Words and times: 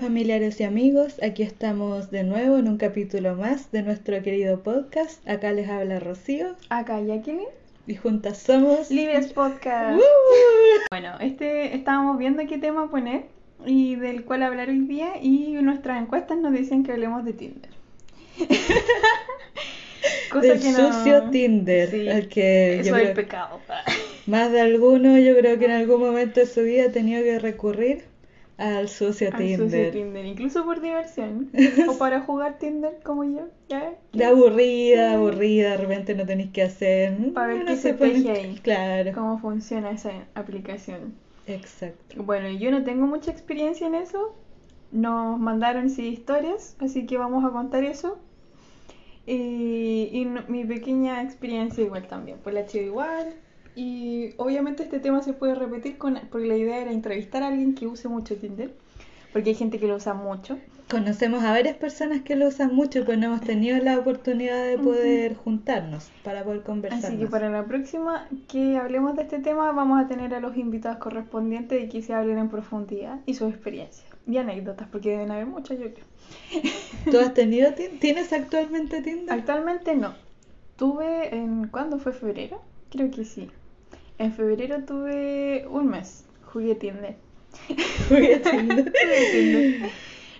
Familiares 0.00 0.60
y 0.60 0.64
amigos, 0.64 1.16
aquí 1.22 1.42
estamos 1.42 2.10
de 2.10 2.22
nuevo 2.22 2.56
en 2.58 2.68
un 2.68 2.78
capítulo 2.78 3.34
más 3.34 3.72
de 3.72 3.82
nuestro 3.82 4.22
querido 4.22 4.62
podcast. 4.62 5.26
Acá 5.28 5.52
les 5.52 5.68
habla 5.68 5.98
Rocío 5.98 6.54
Acá 6.68 7.00
Jacqueline. 7.00 7.48
y 7.86 7.94
juntas 7.96 8.38
somos 8.38 8.90
Libres 8.90 9.32
Podcast. 9.32 9.96
¡Woo! 9.96 10.02
Bueno, 10.90 11.14
este 11.20 11.74
estábamos 11.74 12.16
viendo 12.18 12.46
qué 12.46 12.58
tema 12.58 12.88
poner 12.90 13.24
y 13.66 13.96
del 13.96 14.24
cual 14.24 14.44
hablar 14.44 14.68
hoy 14.68 14.78
día 14.80 15.14
y 15.20 15.52
nuestras 15.62 16.00
encuestas 16.00 16.38
nos 16.38 16.52
dicen 16.52 16.84
que 16.84 16.92
hablemos 16.92 17.24
de 17.24 17.32
Tinder. 17.32 17.70
Del 20.40 20.60
sucio 20.60 21.30
Tinder, 21.30 21.90
Sí, 21.90 22.08
al 22.08 22.28
que 22.28 22.80
Eso 22.80 22.96
es 22.96 23.08
el 23.08 23.14
pecado. 23.14 23.58
más 24.26 24.52
de 24.52 24.60
alguno 24.60 25.18
yo 25.18 25.36
creo 25.36 25.58
que 25.58 25.64
en 25.64 25.70
algún 25.72 26.00
momento 26.00 26.40
de 26.40 26.46
su 26.46 26.62
vida 26.62 26.84
ha 26.84 26.92
tenido 26.92 27.22
que 27.22 27.38
recurrir 27.38 28.04
al 28.58 28.88
sucio 28.88 29.28
Al 29.32 29.38
Tinder. 29.38 29.70
sucio 29.70 29.90
Tinder, 29.92 30.26
incluso 30.26 30.64
por 30.64 30.80
diversión. 30.80 31.50
o 31.88 31.96
para 31.96 32.20
jugar 32.20 32.58
Tinder 32.58 32.98
como 33.02 33.24
yo. 33.24 33.48
¿ya? 33.68 33.94
De 34.12 34.24
aburrida, 34.24 35.14
aburrida, 35.14 35.70
de 35.70 35.76
repente 35.78 36.14
no 36.14 36.26
tenéis 36.26 36.50
que 36.50 36.62
hacer. 36.64 37.32
Pa' 37.32 37.46
ver 37.46 37.56
Uno 37.62 37.66
qué 37.66 37.76
se 37.76 37.94
pone- 37.94 38.12
teje 38.22 38.30
ahí. 38.32 38.60
Claro, 38.62 39.12
¿Cómo 39.14 39.38
funciona 39.38 39.90
esa 39.92 40.10
aplicación? 40.34 41.14
exacto. 41.46 42.22
Bueno, 42.22 42.50
yo 42.50 42.70
no 42.70 42.84
tengo 42.84 43.06
mucha 43.06 43.30
experiencia 43.30 43.86
en 43.86 43.94
eso. 43.94 44.36
Nos 44.92 45.38
mandaron 45.38 45.88
sí 45.90 46.08
historias, 46.08 46.76
así 46.80 47.06
que 47.06 47.16
vamos 47.16 47.44
a 47.44 47.50
contar 47.50 47.84
eso. 47.84 48.18
Y, 49.26 50.08
y 50.12 50.24
no- 50.24 50.42
mi 50.48 50.64
pequeña 50.64 51.22
experiencia 51.22 51.84
igual 51.84 52.06
también, 52.08 52.38
pues 52.42 52.54
la 52.54 52.66
chido 52.66 52.84
igual. 52.86 53.34
Y 53.74 54.34
obviamente 54.36 54.82
este 54.82 54.98
tema 54.98 55.22
se 55.22 55.32
puede 55.32 55.54
repetir 55.54 55.98
con, 55.98 56.18
porque 56.30 56.46
la 56.46 56.56
idea 56.56 56.78
era 56.78 56.92
entrevistar 56.92 57.42
a 57.42 57.48
alguien 57.48 57.74
que 57.74 57.86
use 57.86 58.08
mucho 58.08 58.36
Tinder, 58.36 58.72
porque 59.32 59.50
hay 59.50 59.54
gente 59.54 59.78
que 59.78 59.86
lo 59.86 59.96
usa 59.96 60.14
mucho. 60.14 60.58
Conocemos 60.90 61.44
a 61.44 61.50
varias 61.50 61.76
personas 61.76 62.22
que 62.22 62.34
lo 62.34 62.48
usan 62.48 62.74
mucho, 62.74 63.04
pero 63.04 63.18
no 63.18 63.26
hemos 63.26 63.42
tenido 63.42 63.76
la 63.78 63.98
oportunidad 63.98 64.64
de 64.66 64.78
poder 64.78 65.36
juntarnos 65.36 66.10
para 66.24 66.44
poder 66.44 66.62
conversar. 66.62 67.04
Así 67.04 67.18
que 67.18 67.26
para 67.26 67.50
la 67.50 67.66
próxima 67.66 68.26
que 68.48 68.78
hablemos 68.78 69.14
de 69.14 69.22
este 69.22 69.38
tema 69.38 69.70
vamos 69.72 70.02
a 70.02 70.08
tener 70.08 70.34
a 70.34 70.40
los 70.40 70.56
invitados 70.56 70.98
correspondientes 70.98 71.84
y 71.84 71.88
que 71.88 72.00
se 72.00 72.14
hablen 72.14 72.38
en 72.38 72.48
profundidad 72.48 73.20
y 73.26 73.34
sus 73.34 73.50
experiencias 73.50 74.06
y 74.28 74.36
anécdotas, 74.36 74.88
porque 74.88 75.10
deben 75.10 75.30
haber 75.30 75.46
muchas 75.46 75.78
yo 75.78 75.86
creo. 75.92 76.06
¿Tú 77.10 77.18
has 77.18 77.34
tenido 77.34 77.72
¿Tienes 78.00 78.32
actualmente 78.32 79.02
Tinder? 79.02 79.32
Actualmente 79.32 79.94
no. 79.94 80.14
Tuve 80.76 81.34
en... 81.34 81.68
¿Cuándo 81.68 81.98
fue 81.98 82.12
febrero? 82.12 82.62
Creo 82.90 83.10
que 83.10 83.24
sí. 83.24 83.50
En 84.18 84.32
febrero 84.32 84.84
tuve 84.84 85.66
un 85.70 85.88
mes. 85.88 86.26
Jugué 86.52 86.74
Tinder. 86.74 87.16
Jugué 88.08 88.38
Tinder. 88.40 88.92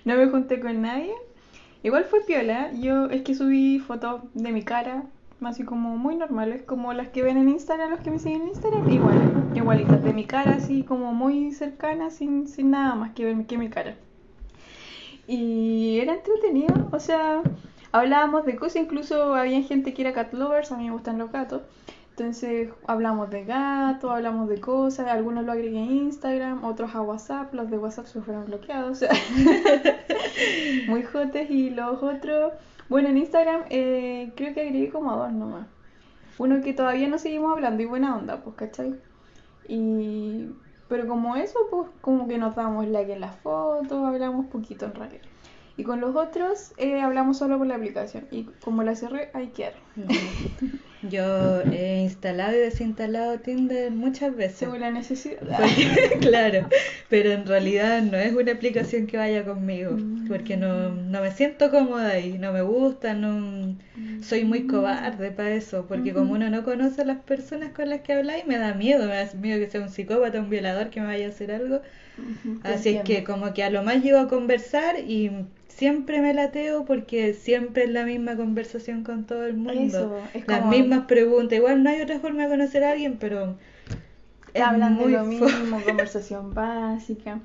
No 0.04 0.16
me 0.16 0.26
junté 0.28 0.58
con 0.58 0.82
nadie. 0.82 1.12
Igual 1.82 2.04
fue 2.04 2.24
piola. 2.24 2.72
Yo 2.72 3.06
es 3.06 3.22
que 3.22 3.34
subí 3.34 3.78
fotos 3.78 4.22
de 4.34 4.50
mi 4.50 4.62
cara, 4.62 5.04
así 5.42 5.62
como 5.62 5.96
muy 5.96 6.16
normales, 6.16 6.62
como 6.62 6.92
las 6.92 7.08
que 7.08 7.22
ven 7.22 7.36
en 7.36 7.48
Instagram, 7.48 7.90
los 7.90 8.00
que 8.00 8.10
me 8.10 8.18
siguen 8.18 8.42
en 8.42 8.48
Instagram. 8.48 8.90
Igual, 8.90 9.50
igualitas, 9.54 10.02
de 10.02 10.12
mi 10.12 10.24
cara, 10.24 10.54
así 10.56 10.82
como 10.82 11.12
muy 11.12 11.52
cercana, 11.52 12.10
sin, 12.10 12.48
sin 12.48 12.72
nada 12.72 12.96
más 12.96 13.12
que 13.12 13.24
ver 13.24 13.46
que 13.46 13.58
mi 13.58 13.68
cara. 13.68 13.94
Y 15.28 15.98
era 16.00 16.14
entretenido, 16.14 16.88
o 16.90 16.98
sea, 16.98 17.42
hablábamos 17.92 18.44
de 18.44 18.56
cosas, 18.56 18.76
incluso 18.76 19.34
había 19.34 19.62
gente 19.62 19.94
que 19.94 20.02
era 20.02 20.14
cat 20.14 20.32
lovers, 20.32 20.72
a 20.72 20.78
mí 20.78 20.86
me 20.86 20.92
gustan 20.92 21.18
los 21.18 21.30
gatos. 21.30 21.62
Entonces 22.18 22.70
hablamos 22.88 23.30
de 23.30 23.44
gatos, 23.44 24.10
hablamos 24.10 24.48
de 24.48 24.60
cosas, 24.60 25.06
algunos 25.06 25.44
lo 25.44 25.52
agregué 25.52 25.78
a 25.78 25.84
Instagram, 25.84 26.64
otros 26.64 26.92
a 26.96 27.00
WhatsApp, 27.00 27.54
los 27.54 27.70
de 27.70 27.78
WhatsApp 27.78 28.06
se 28.06 28.20
fueron 28.20 28.46
bloqueados, 28.46 29.04
muy 30.88 31.04
jotes 31.04 31.48
y 31.48 31.70
los 31.70 32.02
otros, 32.02 32.54
bueno, 32.88 33.08
en 33.08 33.18
Instagram 33.18 33.60
eh, 33.70 34.32
creo 34.34 34.52
que 34.52 34.62
agregué 34.62 34.90
como 34.90 35.12
a 35.12 35.16
dos 35.16 35.32
nomás. 35.32 35.68
Uno 36.38 36.60
que 36.60 36.72
todavía 36.72 37.06
no 37.06 37.18
seguimos 37.18 37.52
hablando 37.52 37.84
y 37.84 37.86
buena 37.86 38.16
onda, 38.16 38.42
pues, 38.42 38.56
¿cachai? 38.56 38.96
Y... 39.68 40.48
Pero 40.88 41.06
como 41.06 41.36
eso, 41.36 41.56
pues 41.70 41.88
como 42.00 42.26
que 42.26 42.38
nos 42.38 42.56
damos 42.56 42.88
like 42.88 43.12
en 43.12 43.20
las 43.20 43.36
fotos, 43.36 44.04
hablamos 44.04 44.46
poquito 44.46 44.86
en 44.86 44.94
realidad. 44.94 45.22
Y 45.76 45.84
con 45.84 46.00
los 46.00 46.16
otros 46.16 46.72
eh, 46.78 47.00
hablamos 47.00 47.38
solo 47.38 47.58
por 47.58 47.68
la 47.68 47.76
aplicación. 47.76 48.26
Y 48.32 48.44
como 48.64 48.82
la 48.82 48.96
cerré, 48.96 49.30
ahí 49.34 49.48
quedaron. 49.48 49.78
Yo 51.02 51.60
he 51.72 52.00
instalado 52.02 52.56
y 52.56 52.58
desinstalado 52.58 53.38
Tinder 53.38 53.90
muchas 53.92 54.34
veces. 54.34 54.58
Según 54.58 54.80
la 54.80 54.90
necesidad. 54.90 55.58
Porque- 55.58 56.18
claro, 56.20 56.68
pero 57.08 57.30
en 57.32 57.46
realidad 57.46 58.02
no 58.02 58.16
es 58.16 58.32
una 58.34 58.52
aplicación 58.52 59.06
que 59.06 59.16
vaya 59.16 59.44
conmigo, 59.44 59.96
porque 60.26 60.56
no, 60.56 60.90
no 60.90 61.20
me 61.20 61.30
siento 61.30 61.70
cómoda 61.70 62.10
ahí, 62.10 62.36
no 62.38 62.52
me 62.52 62.62
gusta, 62.62 63.14
no 63.14 63.76
soy 64.22 64.44
muy 64.44 64.66
cobarde 64.66 65.30
para 65.30 65.50
eso, 65.50 65.86
porque 65.86 66.12
como 66.12 66.32
uno 66.32 66.50
no 66.50 66.64
conoce 66.64 67.02
a 67.02 67.04
las 67.04 67.18
personas 67.18 67.70
con 67.72 67.88
las 67.88 68.00
que 68.00 68.12
habláis, 68.14 68.46
me 68.46 68.58
da 68.58 68.74
miedo, 68.74 69.06
me 69.06 69.14
da 69.14 69.28
miedo 69.40 69.60
que 69.60 69.70
sea 69.70 69.80
un 69.80 69.90
psicópata, 69.90 70.40
un 70.40 70.50
violador 70.50 70.90
que 70.90 71.00
me 71.00 71.06
vaya 71.06 71.26
a 71.26 71.30
hacer 71.30 71.52
algo. 71.52 71.80
Así 72.64 72.90
es 72.90 73.04
que 73.04 73.24
como 73.24 73.52
que 73.54 73.62
a 73.62 73.70
lo 73.70 73.82
más 73.82 74.02
llego 74.02 74.18
a 74.18 74.28
conversar 74.28 74.98
y 74.98 75.30
siempre 75.68 76.20
me 76.20 76.34
lateo 76.34 76.84
porque 76.84 77.32
siempre 77.34 77.84
es 77.84 77.90
la 77.90 78.04
misma 78.04 78.36
conversación 78.36 79.04
con 79.04 79.24
todo 79.24 79.44
el 79.46 79.54
mundo. 79.54 79.80
Eso, 79.86 80.14
es 80.34 80.46
Las 80.48 80.60
como- 80.60 80.70
mismas 80.70 81.06
preguntas. 81.06 81.56
Igual 81.56 81.82
no 81.82 81.90
hay 81.90 82.00
otra 82.00 82.18
forma 82.18 82.44
de 82.44 82.48
conocer 82.48 82.84
a 82.84 82.90
alguien, 82.92 83.16
pero 83.18 83.56
es 84.54 84.62
hablan 84.62 84.94
muy 84.94 85.12
de 85.12 85.18
lo 85.18 85.24
mismo, 85.24 85.82
conversación 85.84 86.54
básica. 86.54 87.40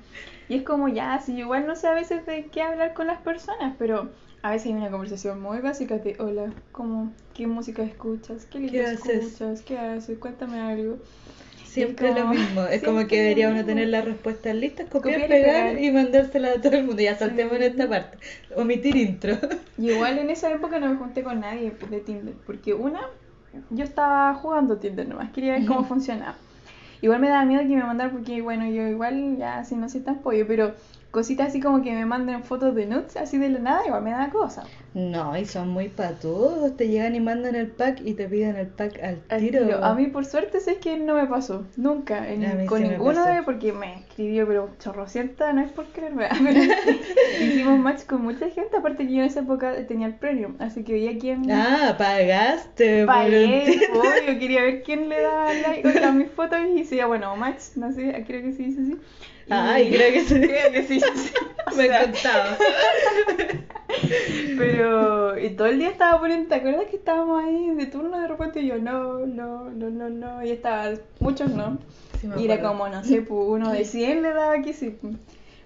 Y 0.48 0.56
es 0.56 0.62
como 0.62 0.88
ya, 0.88 1.18
si 1.20 1.32
igual 1.38 1.66
no 1.66 1.76
sé 1.76 1.86
a 1.86 1.94
veces 1.94 2.26
de 2.26 2.46
qué 2.46 2.62
hablar 2.62 2.92
con 2.94 3.06
las 3.06 3.18
personas, 3.20 3.74
pero 3.78 4.10
a 4.42 4.50
veces 4.50 4.66
hay 4.66 4.74
una 4.74 4.90
conversación 4.90 5.40
muy 5.40 5.60
básica 5.60 5.98
de 5.98 6.16
hola, 6.18 6.52
¿cómo, 6.72 7.12
¿qué 7.34 7.46
música 7.46 7.82
escuchas? 7.82 8.46
¿Qué 8.46 8.58
libro 8.60 8.82
escuchas? 8.82 9.62
¿Qué 9.62 9.78
haces? 9.78 10.18
Cuéntame 10.18 10.60
algo. 10.60 10.98
Siempre 11.74 12.14
lo 12.14 12.28
mismo. 12.28 12.62
Es 12.62 12.84
como 12.84 13.04
que 13.08 13.20
debería 13.20 13.48
uno 13.48 13.64
tener 13.64 13.88
las 13.88 14.04
respuestas 14.04 14.54
listas, 14.54 14.88
copiar, 14.88 15.22
Copiar 15.22 15.40
y 15.40 15.42
pegar 15.42 15.82
y 15.82 15.90
mandársela 15.90 16.52
a 16.52 16.60
todo 16.60 16.74
el 16.74 16.84
mundo. 16.84 17.02
Ya 17.02 17.16
saltemos 17.18 17.54
en 17.54 17.62
esta 17.62 17.88
parte. 17.88 18.18
Omitir 18.54 18.96
intro. 18.96 19.36
Y 19.76 19.90
igual 19.90 20.18
en 20.18 20.30
esa 20.30 20.52
época 20.52 20.78
no 20.78 20.88
me 20.88 20.96
junté 20.96 21.24
con 21.24 21.40
nadie 21.40 21.72
de 21.90 22.00
Tinder, 22.00 22.34
porque 22.46 22.74
una, 22.74 23.00
yo 23.70 23.82
estaba 23.82 24.34
jugando 24.34 24.78
Tinder 24.78 25.08
nomás, 25.08 25.32
quería 25.32 25.54
ver 25.54 25.66
cómo 25.66 25.84
funcionaba. 25.88 26.36
Igual 27.02 27.20
me 27.20 27.28
daba 27.28 27.44
miedo 27.44 27.62
que 27.62 27.76
me 27.76 27.82
mandaran 27.82 28.12
porque, 28.12 28.40
bueno, 28.40 28.66
yo 28.66 28.86
igual 28.86 29.36
ya 29.36 29.58
así 29.58 29.74
no 29.74 29.88
soy 29.88 30.02
tan 30.02 30.20
pollo, 30.22 30.46
pero 30.46 30.74
cositas 31.14 31.46
así 31.48 31.60
como 31.60 31.80
que 31.80 31.92
me 31.92 32.04
manden 32.04 32.42
fotos 32.42 32.74
de 32.74 32.86
nudes 32.86 33.16
así 33.16 33.38
de 33.38 33.48
la 33.48 33.60
nada, 33.60 33.86
igual 33.86 34.02
me 34.02 34.10
da 34.10 34.30
cosa. 34.30 34.64
No, 34.94 35.36
y 35.36 35.44
son 35.46 35.68
muy 35.70 35.88
patudos. 35.88 36.76
Te 36.76 36.88
llegan 36.88 37.14
y 37.14 37.20
mandan 37.20 37.54
el 37.54 37.68
pack 37.68 38.00
y 38.04 38.14
te 38.14 38.28
piden 38.28 38.56
el 38.56 38.66
pack 38.66 39.00
al 39.02 39.18
Al 39.28 39.40
tiro. 39.40 39.64
tiro. 39.64 39.84
A 39.84 39.94
mí 39.94 40.08
por 40.08 40.24
suerte 40.24 40.58
sé 40.60 40.76
que 40.76 40.96
no 40.98 41.14
me 41.14 41.26
pasó, 41.26 41.64
nunca, 41.76 42.28
en- 42.28 42.66
con 42.66 42.82
ninguno 42.82 43.24
de 43.24 43.42
porque 43.44 43.72
me 43.72 44.00
escribió, 44.00 44.46
pero 44.46 44.70
chorrocienta, 44.80 45.52
no 45.52 45.62
es 45.62 45.70
por 45.70 45.86
pero 45.86 46.16
hicimos 47.40 47.78
match 47.78 48.04
con 48.06 48.22
mucha 48.22 48.50
gente, 48.50 48.76
aparte 48.76 49.06
que 49.06 49.12
yo 49.14 49.20
en 49.20 49.26
esa 49.26 49.40
época 49.40 49.72
tenía 49.86 50.08
el 50.08 50.14
premium, 50.14 50.54
así 50.58 50.82
que 50.82 50.92
veía 50.94 51.16
quién... 51.18 51.48
Ah, 51.50 51.94
pagaste. 51.96 53.06
Pagué, 53.06 53.80
obvio, 53.92 54.38
quería 54.38 54.62
ver 54.62 54.82
quién 54.82 55.08
le 55.08 55.20
daba 55.20 55.52
like 55.54 56.04
a 56.04 56.10
mis 56.12 56.30
fotos 56.30 56.58
y 56.72 56.80
decía, 56.80 57.06
bueno, 57.06 57.36
match, 57.36 57.76
no 57.76 57.92
sé, 57.92 58.24
creo 58.26 58.42
que 58.42 58.52
se 58.52 58.62
dice 58.64 58.80
así. 58.82 58.96
Ay, 59.50 59.90
creo 59.90 60.12
que 60.12 60.24
sí. 60.24 60.34
Creo 60.40 60.72
que 60.72 60.82
sí, 60.84 61.00
Me 61.76 61.86
sea, 61.86 62.02
contaba. 62.02 62.56
Pero 64.58 65.38
y 65.38 65.50
todo 65.50 65.68
el 65.68 65.78
día 65.78 65.90
estaba 65.90 66.20
poniendo, 66.20 66.48
¿te 66.48 66.54
acuerdas 66.54 66.86
que 66.86 66.96
estábamos 66.96 67.44
ahí 67.44 67.70
de 67.70 67.86
turno 67.86 68.20
de 68.20 68.28
repente 68.28 68.60
y 68.60 68.66
yo 68.66 68.78
no, 68.78 69.26
no, 69.26 69.70
no, 69.70 69.90
no, 69.90 70.08
no, 70.08 70.44
y 70.44 70.50
estaba, 70.50 70.94
muchos 71.20 71.50
no. 71.50 71.78
Sí 72.20 72.28
y 72.38 72.44
era 72.44 72.62
como, 72.62 72.88
no 72.88 73.04
sé, 73.04 73.22
pues, 73.22 73.40
uno 73.46 73.70
de 73.70 73.84
100 73.84 74.22
le 74.22 74.32
daba 74.32 74.62
que 74.62 74.72
sí, 74.72 74.90
pues, 74.90 75.16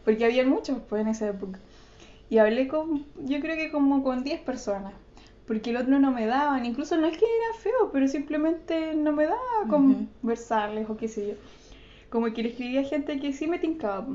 porque 0.04 0.24
había 0.24 0.44
muchos 0.44 0.78
pues 0.88 1.02
en 1.02 1.08
esa 1.08 1.28
época. 1.28 1.58
Y 2.30 2.38
hablé 2.38 2.68
con, 2.68 3.06
yo 3.24 3.40
creo 3.40 3.56
que 3.56 3.70
como 3.70 4.02
con 4.02 4.24
10 4.24 4.40
personas, 4.40 4.92
porque 5.46 5.70
el 5.70 5.76
otro 5.76 5.98
no 5.98 6.10
me 6.10 6.26
daban, 6.26 6.66
incluso 6.66 6.96
no 6.96 7.06
es 7.06 7.16
que 7.16 7.24
era 7.24 7.58
feo, 7.58 7.90
pero 7.92 8.08
simplemente 8.08 8.94
no 8.94 9.12
me 9.12 9.24
daba 9.24 9.38
conversarles 9.68 10.90
o 10.90 10.96
qué 10.96 11.08
sé 11.08 11.28
yo. 11.28 11.34
Como 12.10 12.32
que 12.32 12.42
le 12.42 12.48
escribía 12.50 12.80
a 12.80 12.84
gente 12.84 13.18
que 13.20 13.32
sí 13.32 13.46
me 13.46 13.58
tincaba. 13.58 14.06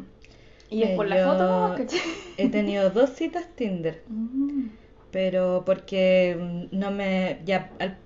Y 0.70 0.84
es 0.84 0.96
por 0.96 1.08
la 1.08 1.18
foto 1.26 1.76
¿cachai? 1.78 2.00
He 2.38 2.50
tenido 2.50 2.90
dos 2.90 3.12
citas 3.12 3.46
Tinder. 3.56 4.02
Mm. 4.10 4.68
pero 5.12 5.64
porque 5.66 6.36
mm, 6.40 6.78
no 6.78 6.92
me 6.92 7.40
ya 7.46 7.70
al- 7.80 7.98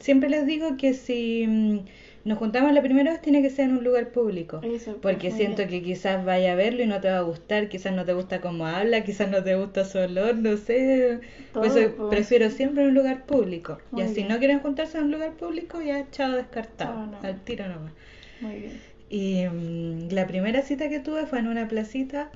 siempre 0.00 0.28
les 0.28 0.46
digo 0.46 0.76
que 0.76 0.94
si 0.94 1.46
mm, 1.46 1.78
nos 2.24 2.38
juntamos 2.38 2.72
la 2.72 2.82
primera 2.82 3.12
vez 3.12 3.22
tiene 3.22 3.40
que 3.42 3.50
ser 3.50 3.66
en 3.66 3.76
un 3.78 3.84
lugar 3.84 4.08
público 4.08 4.60
Eso, 4.64 4.96
porque 5.00 5.30
siento 5.30 5.58
bien. 5.58 5.68
que 5.68 5.82
quizás 5.82 6.24
vaya 6.24 6.52
a 6.52 6.54
verlo 6.56 6.82
y 6.82 6.86
no 6.86 7.00
te 7.00 7.08
va 7.08 7.18
a 7.18 7.22
gustar 7.22 7.68
quizás 7.68 7.92
no 7.94 8.04
te 8.04 8.12
gusta 8.14 8.40
cómo 8.40 8.66
habla 8.66 9.04
quizás 9.04 9.30
no 9.30 9.42
te 9.44 9.54
gusta 9.54 9.84
su 9.84 9.98
olor 9.98 10.34
no 10.36 10.56
sé 10.56 11.20
por 11.52 11.66
eso 11.66 11.78
prefiero 12.10 12.50
siempre 12.50 12.82
en 12.82 12.88
un 12.90 12.94
lugar 12.94 13.24
público 13.26 13.78
Muy 13.92 14.02
y 14.02 14.08
si 14.08 14.14
bien. 14.16 14.28
no 14.28 14.38
quieren 14.38 14.60
juntarse 14.60 14.98
en 14.98 15.04
un 15.04 15.12
lugar 15.12 15.32
público 15.34 15.80
ya 15.80 16.04
chao 16.10 16.32
descartado 16.32 17.06
no. 17.06 17.18
al 17.22 17.40
tiro 17.44 17.68
nomás 17.68 17.92
Muy 18.40 18.54
bien. 18.56 18.95
Y 19.08 19.44
mm, 19.46 20.08
la 20.10 20.26
primera 20.26 20.62
cita 20.62 20.88
que 20.88 21.00
tuve 21.00 21.26
fue 21.26 21.38
en 21.38 21.48
una 21.48 21.68
placita 21.68 22.30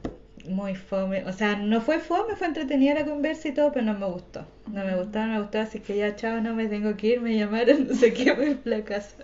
muy 0.48 0.74
fome. 0.74 1.24
O 1.24 1.32
sea, 1.32 1.56
no 1.56 1.80
fue 1.80 1.98
fome, 1.98 2.34
fue 2.36 2.46
entretenida 2.46 2.94
la 2.94 3.04
conversa 3.04 3.48
y 3.48 3.52
todo, 3.52 3.72
pero 3.72 3.84
no 3.84 3.94
me 3.98 4.06
gustó. 4.06 4.46
No 4.72 4.84
me 4.84 4.96
gustó, 4.96 5.18
no 5.20 5.34
me 5.34 5.40
gustó, 5.40 5.60
así 5.60 5.80
que 5.80 5.96
ya, 5.96 6.16
chao, 6.16 6.40
no 6.40 6.54
me 6.54 6.66
tengo 6.66 6.96
que 6.96 7.08
ir, 7.08 7.20
me 7.20 7.36
llamaron, 7.36 7.86
no 7.88 7.94
sé 7.94 8.12
qué, 8.12 8.30
a 8.30 8.36
la 8.64 8.84
casa. 8.84 9.16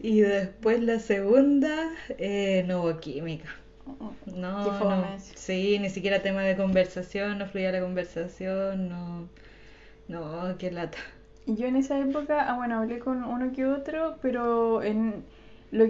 y 0.00 0.20
después 0.20 0.80
la 0.82 0.98
segunda, 0.98 1.90
eh, 2.18 2.64
no 2.66 2.82
hubo 2.82 3.00
química. 3.00 3.48
No, 4.34 4.64
Qué 4.64 4.70
fome. 4.78 4.96
no. 4.96 5.18
Sí, 5.34 5.78
ni 5.78 5.90
siquiera 5.90 6.22
tema 6.22 6.42
de 6.42 6.56
conversación, 6.56 7.38
no 7.38 7.46
fluía 7.46 7.72
la 7.72 7.80
conversación, 7.80 8.88
no. 8.88 9.28
No, 10.08 10.56
qué 10.58 10.70
lata. 10.70 10.98
Y 11.46 11.56
Yo 11.56 11.66
en 11.66 11.76
esa 11.76 11.98
época, 11.98 12.48
ah, 12.48 12.56
bueno, 12.56 12.78
hablé 12.78 12.98
con 12.98 13.22
uno 13.24 13.52
que 13.52 13.66
otro, 13.66 14.16
pero 14.22 14.82
en 14.82 15.24
lo, 15.74 15.86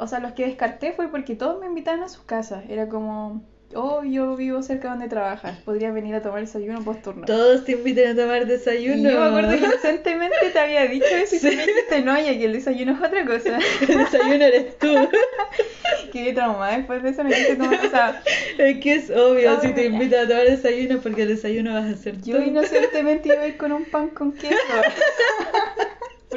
o 0.00 0.06
sea, 0.06 0.18
los 0.20 0.32
que 0.32 0.46
descarté 0.46 0.92
fue 0.92 1.08
porque 1.08 1.34
todos 1.36 1.60
me 1.60 1.66
invitaban 1.66 2.02
a 2.02 2.08
sus 2.08 2.22
casas. 2.24 2.64
Era 2.68 2.88
como, 2.88 3.42
oh, 3.74 4.02
yo 4.02 4.34
vivo 4.36 4.62
cerca 4.62 4.88
donde 4.90 5.08
trabajas, 5.08 5.58
podrías 5.64 5.94
venir 5.94 6.14
a 6.14 6.22
tomar 6.22 6.40
desayuno 6.40 6.82
post 6.82 7.02
turno. 7.02 7.24
Todos 7.26 7.64
te 7.64 7.72
invitan 7.72 8.08
a 8.18 8.22
tomar 8.22 8.42
Y 8.42 8.46
desayuno. 8.46 9.08
yo 9.10 9.20
me 9.20 9.26
acuerdo 9.26 9.50
que 9.50 9.56
inocentemente 9.58 10.36
te 10.52 10.58
había 10.58 10.86
dicho 10.86 11.06
eso 11.06 11.36
y 11.36 11.38
Sí. 11.38 11.46
me 11.46 11.66
dijiste, 11.66 12.02
no, 12.02 12.16
ya 12.18 12.32
que 12.36 12.44
el 12.46 12.52
desayuno 12.52 12.92
es 12.92 12.98
otra 13.02 13.24
cosa. 13.24 13.58
El 13.88 13.98
desayuno 13.98 14.44
eres 14.44 14.78
tú. 14.78 14.88
Quedé 16.12 16.32
traumada 16.32 16.76
después 16.78 17.02
de 17.02 17.10
eso, 17.10 17.22
no 17.22 17.28
quise 17.30 17.56
tomar, 17.56 17.86
o 17.86 17.90
sea, 17.90 18.22
Es 18.58 18.78
que 18.80 18.94
es 18.94 19.10
obvio, 19.10 19.60
si 19.60 19.72
te 19.74 19.84
invitan 19.86 20.24
a 20.24 20.28
tomar 20.28 20.44
desayuno 20.46 21.00
porque 21.00 21.22
el 21.22 21.28
desayuno 21.28 21.74
vas 21.74 21.84
a 21.84 21.90
hacer 21.90 22.20
yo 22.22 22.38
tú. 22.38 22.42
inocentemente 22.44 23.28
iba 23.28 23.42
a 23.42 23.46
ir 23.46 23.56
con 23.58 23.72
un 23.72 23.84
pan 23.84 24.08
con 24.08 24.32
queso. 24.32 24.56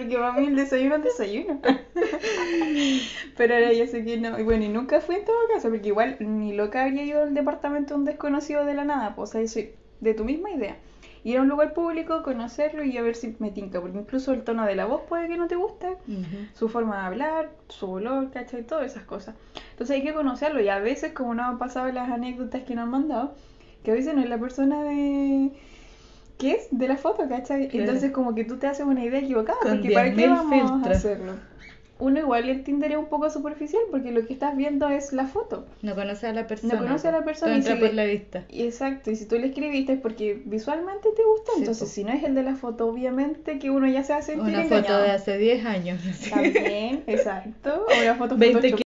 Porque 0.02 0.18
para 0.18 0.32
mí 0.32 0.48
el 0.48 0.56
desayuno 0.56 0.96
es 0.96 1.04
desayuno. 1.04 1.62
Pero 3.38 3.54
ahora 3.54 3.72
ya 3.72 3.86
sé 3.86 4.04
que 4.04 4.18
no. 4.18 4.40
Y 4.40 4.44
bueno, 4.44 4.66
y 4.66 4.70
nunca 4.70 5.00
fui 5.00 5.16
en 5.18 5.26
todo 5.26 5.36
caso, 5.54 5.70
porque 5.70 5.90
igual 5.90 6.18
ni 6.20 6.54
loca 6.54 6.84
habría 6.84 7.04
ido 7.04 7.22
al 7.22 7.36
departamento 7.36 7.94
de 7.94 8.00
un 8.00 8.06
desconocido 8.06 8.66
de 8.66 8.74
la 8.74 8.84
nada. 8.84 9.14
Pues, 9.14 9.30
o 9.30 9.34
sea, 9.34 9.48
soy 9.48 9.76
de 10.00 10.16
tu 10.16 10.26
misma 10.26 10.50
idea. 10.50 10.78
Ir 11.24 11.38
a 11.38 11.44
un 11.44 11.50
lugar 11.50 11.74
público, 11.74 12.24
conocerlo 12.24 12.84
y 12.84 12.98
a 12.98 13.04
ver 13.04 13.14
si 13.16 13.36
me 13.38 13.52
tinca. 13.52 13.80
Porque 13.80 14.00
incluso 14.00 14.34
el 14.34 14.44
tono 14.44 14.66
de 14.66 14.74
la 14.74 14.86
voz 14.86 15.02
puede 15.08 15.28
que 15.28 15.38
no 15.38 15.48
te 15.48 15.56
guste. 15.56 15.98
Su 16.56 16.68
forma 16.68 17.02
de 17.02 17.06
hablar, 17.06 17.52
su 17.68 17.92
olor, 17.92 18.32
¿cachai? 18.32 18.64
Todas 18.64 18.92
esas 18.92 19.04
cosas. 19.04 19.36
Entonces 19.70 19.98
hay 19.98 20.04
que 20.04 20.16
conocerlo. 20.16 20.62
Y 20.62 20.70
a 20.70 20.80
veces, 20.80 21.14
como 21.14 21.36
nos 21.36 21.46
han 21.46 21.60
pasado 21.60 21.92
las 21.92 22.10
anécdotas 22.10 22.64
que 22.64 22.74
nos 22.74 22.86
han 22.86 22.90
mandado, 22.90 23.36
que 23.84 23.92
a 23.92 23.94
veces 23.94 24.16
no 24.16 24.22
es 24.22 24.30
la 24.30 24.40
persona 24.40 24.84
de... 24.84 25.52
¿Qué 26.42 26.54
es? 26.54 26.68
De 26.72 26.88
la 26.88 26.98
foto, 26.98 27.28
¿cachai? 27.30 27.68
Claro. 27.68 27.94
Entonces 27.94 28.12
como 28.12 28.34
que 28.34 28.46
tú 28.46 28.58
te 28.58 28.66
haces 28.68 28.86
una 28.86 29.04
idea 29.06 29.20
equivocada, 29.20 29.60
Con 29.60 29.70
porque 29.70 29.92
¿para 29.92 30.16
qué 30.16 30.28
10.000 30.28 30.64
vamos 30.64 30.88
a 30.88 30.90
hacerlo? 30.90 31.40
Uno 32.02 32.20
igual 32.20 32.50
el 32.50 32.64
Tinder 32.64 32.92
es 32.92 32.98
un 32.98 33.06
poco 33.06 33.30
superficial 33.30 33.82
porque 33.92 34.12
lo 34.12 34.26
que 34.26 34.34
estás 34.34 34.58
viendo 34.58 34.90
es 34.90 35.14
la 35.14 35.28
foto. 35.28 35.66
No 35.84 35.96
conoce 35.96 36.28
a 36.28 36.34
la 36.34 36.48
persona. 36.48 36.74
No 36.74 36.80
conoce 36.82 37.08
a 37.08 37.12
la 37.12 37.24
persona 37.24 37.56
entra 37.56 37.76
si 37.76 37.80
por 37.80 37.90
le- 37.90 37.96
la 37.96 38.06
vista. 38.06 38.44
Exacto, 38.50 39.12
y 39.12 39.16
si 39.16 39.26
tú 39.28 39.38
le 39.38 39.48
escribiste 39.48 39.94
es 39.94 40.00
porque 40.00 40.42
visualmente 40.46 41.10
te 41.16 41.24
gustó, 41.24 41.52
Sí, 41.54 41.60
entonces 41.60 41.88
po. 41.88 41.94
si 41.94 42.04
no 42.04 42.12
es 42.12 42.24
el 42.24 42.34
de 42.36 42.44
la 42.44 42.56
foto, 42.56 42.88
obviamente 42.88 43.60
que 43.60 43.70
uno 43.70 43.88
ya 43.88 44.04
se 44.04 44.14
a 44.14 44.22
sentir 44.22 44.42
Una 44.50 44.64
engañado. 44.64 44.84
foto 44.84 45.02
de 45.04 45.12
hace 45.12 45.38
10 45.38 45.64
años. 45.66 46.02
También, 46.30 47.04
exacto. 47.08 47.86
O 47.88 48.02
una 48.02 48.16
foto 48.16 48.36
20 48.36 48.70
Photoshop. 48.72 48.82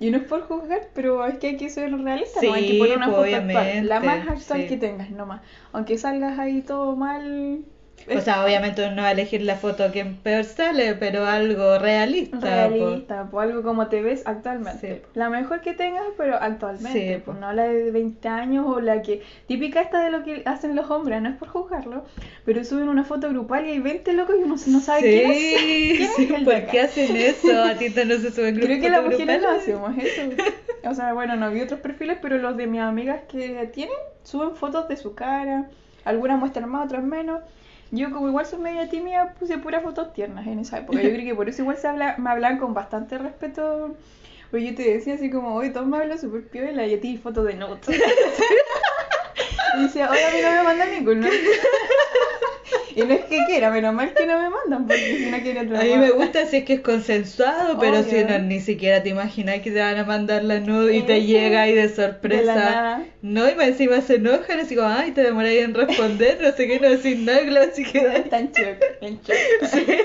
Y 0.00 0.10
no 0.10 0.18
es 0.18 0.24
por 0.24 0.42
juzgar, 0.42 0.88
pero 0.94 1.24
es 1.26 1.38
que 1.38 1.48
hay 1.48 1.56
que 1.56 1.68
ser 1.70 1.90
realista, 1.92 2.40
Sí, 2.40 2.46
no 2.48 2.54
hay 2.54 2.66
que 2.66 2.78
poner 2.78 2.96
una 2.96 3.06
foto 3.10 3.22
actual, 3.34 3.86
la 3.88 4.00
más 4.00 4.28
actual 4.28 4.66
que 4.66 4.76
tengas, 4.76 5.10
nomás. 5.10 5.40
Aunque 5.72 5.96
salgas 5.98 6.38
ahí 6.38 6.62
todo 6.62 6.96
mal. 6.96 7.64
O 8.08 8.10
es 8.12 8.24
sea, 8.24 8.44
obviamente 8.44 8.84
uno 8.84 8.96
no 8.96 9.02
va 9.02 9.08
a 9.08 9.12
elegir 9.12 9.42
la 9.42 9.56
foto 9.56 9.92
que 9.92 10.04
peor 10.04 10.44
sale, 10.44 10.94
pero 10.94 11.24
algo 11.24 11.78
realista. 11.78 12.38
po. 12.38 12.46
realista, 12.46 13.28
pues 13.30 13.48
algo 13.48 13.62
como 13.62 13.86
te 13.88 14.02
ves 14.02 14.22
actualmente. 14.26 14.94
Sí, 14.94 15.00
po. 15.00 15.08
La 15.14 15.30
mejor 15.30 15.60
que 15.60 15.72
tengas, 15.72 16.04
pero 16.16 16.36
actualmente, 16.36 17.16
Sí, 17.16 17.22
pues 17.24 17.36
po. 17.36 17.40
no 17.40 17.52
la 17.52 17.64
de 17.64 17.90
20 17.92 18.28
años 18.28 18.66
o 18.66 18.80
la 18.80 19.02
que. 19.02 19.22
Típica 19.46 19.80
esta 19.80 20.02
de 20.02 20.10
lo 20.10 20.24
que 20.24 20.42
hacen 20.46 20.74
los 20.74 20.90
hombres, 20.90 21.22
no 21.22 21.28
es 21.28 21.36
por 21.36 21.48
juzgarlo, 21.48 22.04
pero 22.44 22.64
suben 22.64 22.88
una 22.88 23.04
foto 23.04 23.28
grupal 23.28 23.66
y 23.66 23.70
hay 23.70 23.78
20 23.78 24.12
locos 24.14 24.34
y 24.38 24.42
uno 24.42 24.56
no 24.66 24.80
sabe 24.80 25.00
sí, 25.00 25.08
quién 25.08 25.30
es. 25.30 25.36
quién 25.96 26.02
es 26.02 26.16
sí, 26.16 26.26
de 26.26 26.44
¿por 26.44 26.66
qué 26.66 26.80
hacen 26.80 27.16
eso? 27.16 27.62
A 27.62 27.74
ti 27.74 27.88
no 27.88 28.16
se 28.16 28.32
suben 28.32 28.56
Creo 28.56 28.66
grupos 28.66 28.82
que 28.84 28.90
las 28.90 29.04
mujeres 29.04 29.42
no 29.42 29.48
hacemos 29.50 29.92
eso. 29.98 30.22
O 30.90 30.94
sea, 30.94 31.12
bueno, 31.12 31.36
no 31.36 31.50
vi 31.52 31.60
otros 31.60 31.78
perfiles, 31.78 32.18
pero 32.20 32.38
los 32.38 32.56
de 32.56 32.66
mis 32.66 32.80
amigas 32.80 33.20
que 33.30 33.70
tienen 33.72 33.94
suben 34.24 34.56
fotos 34.56 34.88
de 34.88 34.96
su 34.96 35.14
cara. 35.14 35.68
Algunas 36.04 36.40
muestran 36.40 36.68
más, 36.68 36.86
otras 36.86 37.04
menos. 37.04 37.40
Yo, 37.94 38.10
como 38.10 38.26
igual 38.28 38.46
soy 38.46 38.58
media 38.58 38.88
tímida, 38.88 39.34
puse 39.38 39.58
puras 39.58 39.82
fotos 39.82 40.14
tiernas 40.14 40.46
en 40.46 40.58
esa 40.58 40.78
época. 40.78 41.02
Yo 41.02 41.10
creo 41.10 41.24
que 41.26 41.34
por 41.34 41.50
eso 41.50 41.60
igual 41.60 41.76
se 41.76 41.88
habla, 41.88 42.16
me 42.16 42.30
hablan 42.30 42.58
con 42.58 42.72
bastante 42.72 43.18
respeto. 43.18 43.94
Porque 44.50 44.66
yo 44.66 44.74
te 44.74 44.94
decía 44.94 45.14
así 45.14 45.30
como, 45.30 45.54
oye, 45.54 45.68
todos 45.68 45.86
me 45.86 45.98
hablan 45.98 46.18
súper 46.18 46.48
piola 46.48 46.86
y 46.86 46.94
a 46.94 47.00
ti 47.00 47.18
fotos 47.18 47.44
de 47.44 47.54
notas. 47.54 47.94
y 49.78 49.82
decía, 49.82 50.10
oye, 50.10 50.24
a 50.24 50.30
mí 50.30 50.38
no 50.42 50.50
me 50.50 50.62
mandan 50.62 50.90
ninguno. 50.90 51.28
Y 52.94 53.02
no 53.02 53.14
es 53.14 53.24
que 53.24 53.38
quiera, 53.46 53.70
menos 53.70 53.94
mal 53.94 54.12
que 54.14 54.26
no 54.26 54.38
me 54.40 54.50
mandan, 54.50 54.86
porque 54.86 55.16
si 55.18 55.26
no 55.30 55.40
quieren 55.40 55.76
A 55.76 55.82
mí 55.82 55.96
me 55.96 56.10
gusta 56.10 56.46
si 56.46 56.58
es 56.58 56.64
que 56.64 56.74
es 56.74 56.80
consensuado, 56.80 57.78
pero 57.78 58.02
si 58.02 58.24
no, 58.24 58.38
ni 58.38 58.60
siquiera 58.60 59.02
te 59.02 59.08
imaginas 59.10 59.60
que 59.60 59.70
te 59.70 59.80
van 59.80 59.98
a 59.98 60.04
mandar 60.04 60.44
la 60.44 60.60
nude 60.60 60.96
y 60.96 61.02
te 61.02 61.22
llega 61.22 61.62
ahí 61.62 61.74
de 61.74 61.88
De 61.88 61.94
sorpresa. 61.94 62.54
nada. 62.54 63.04
No, 63.22 63.48
y 63.48 63.52
encima 63.60 64.00
se 64.00 64.16
enojan, 64.16 64.60
así 64.60 64.74
como, 64.76 64.88
ay, 64.88 65.12
te 65.12 65.22
demoráis 65.22 65.62
en 65.62 65.74
responder, 65.74 66.38
no 66.40 66.52
sé 66.52 66.66
qué, 66.66 66.80
no 66.80 66.90
decís 66.90 67.18
nada, 67.18 67.62
así 67.70 67.84
que 67.84 67.98
Está 67.98 68.38
en 68.38 68.52
shock, 68.52 68.76
en 69.00 69.20
shock. 69.22 69.36
Sí, 69.70 69.86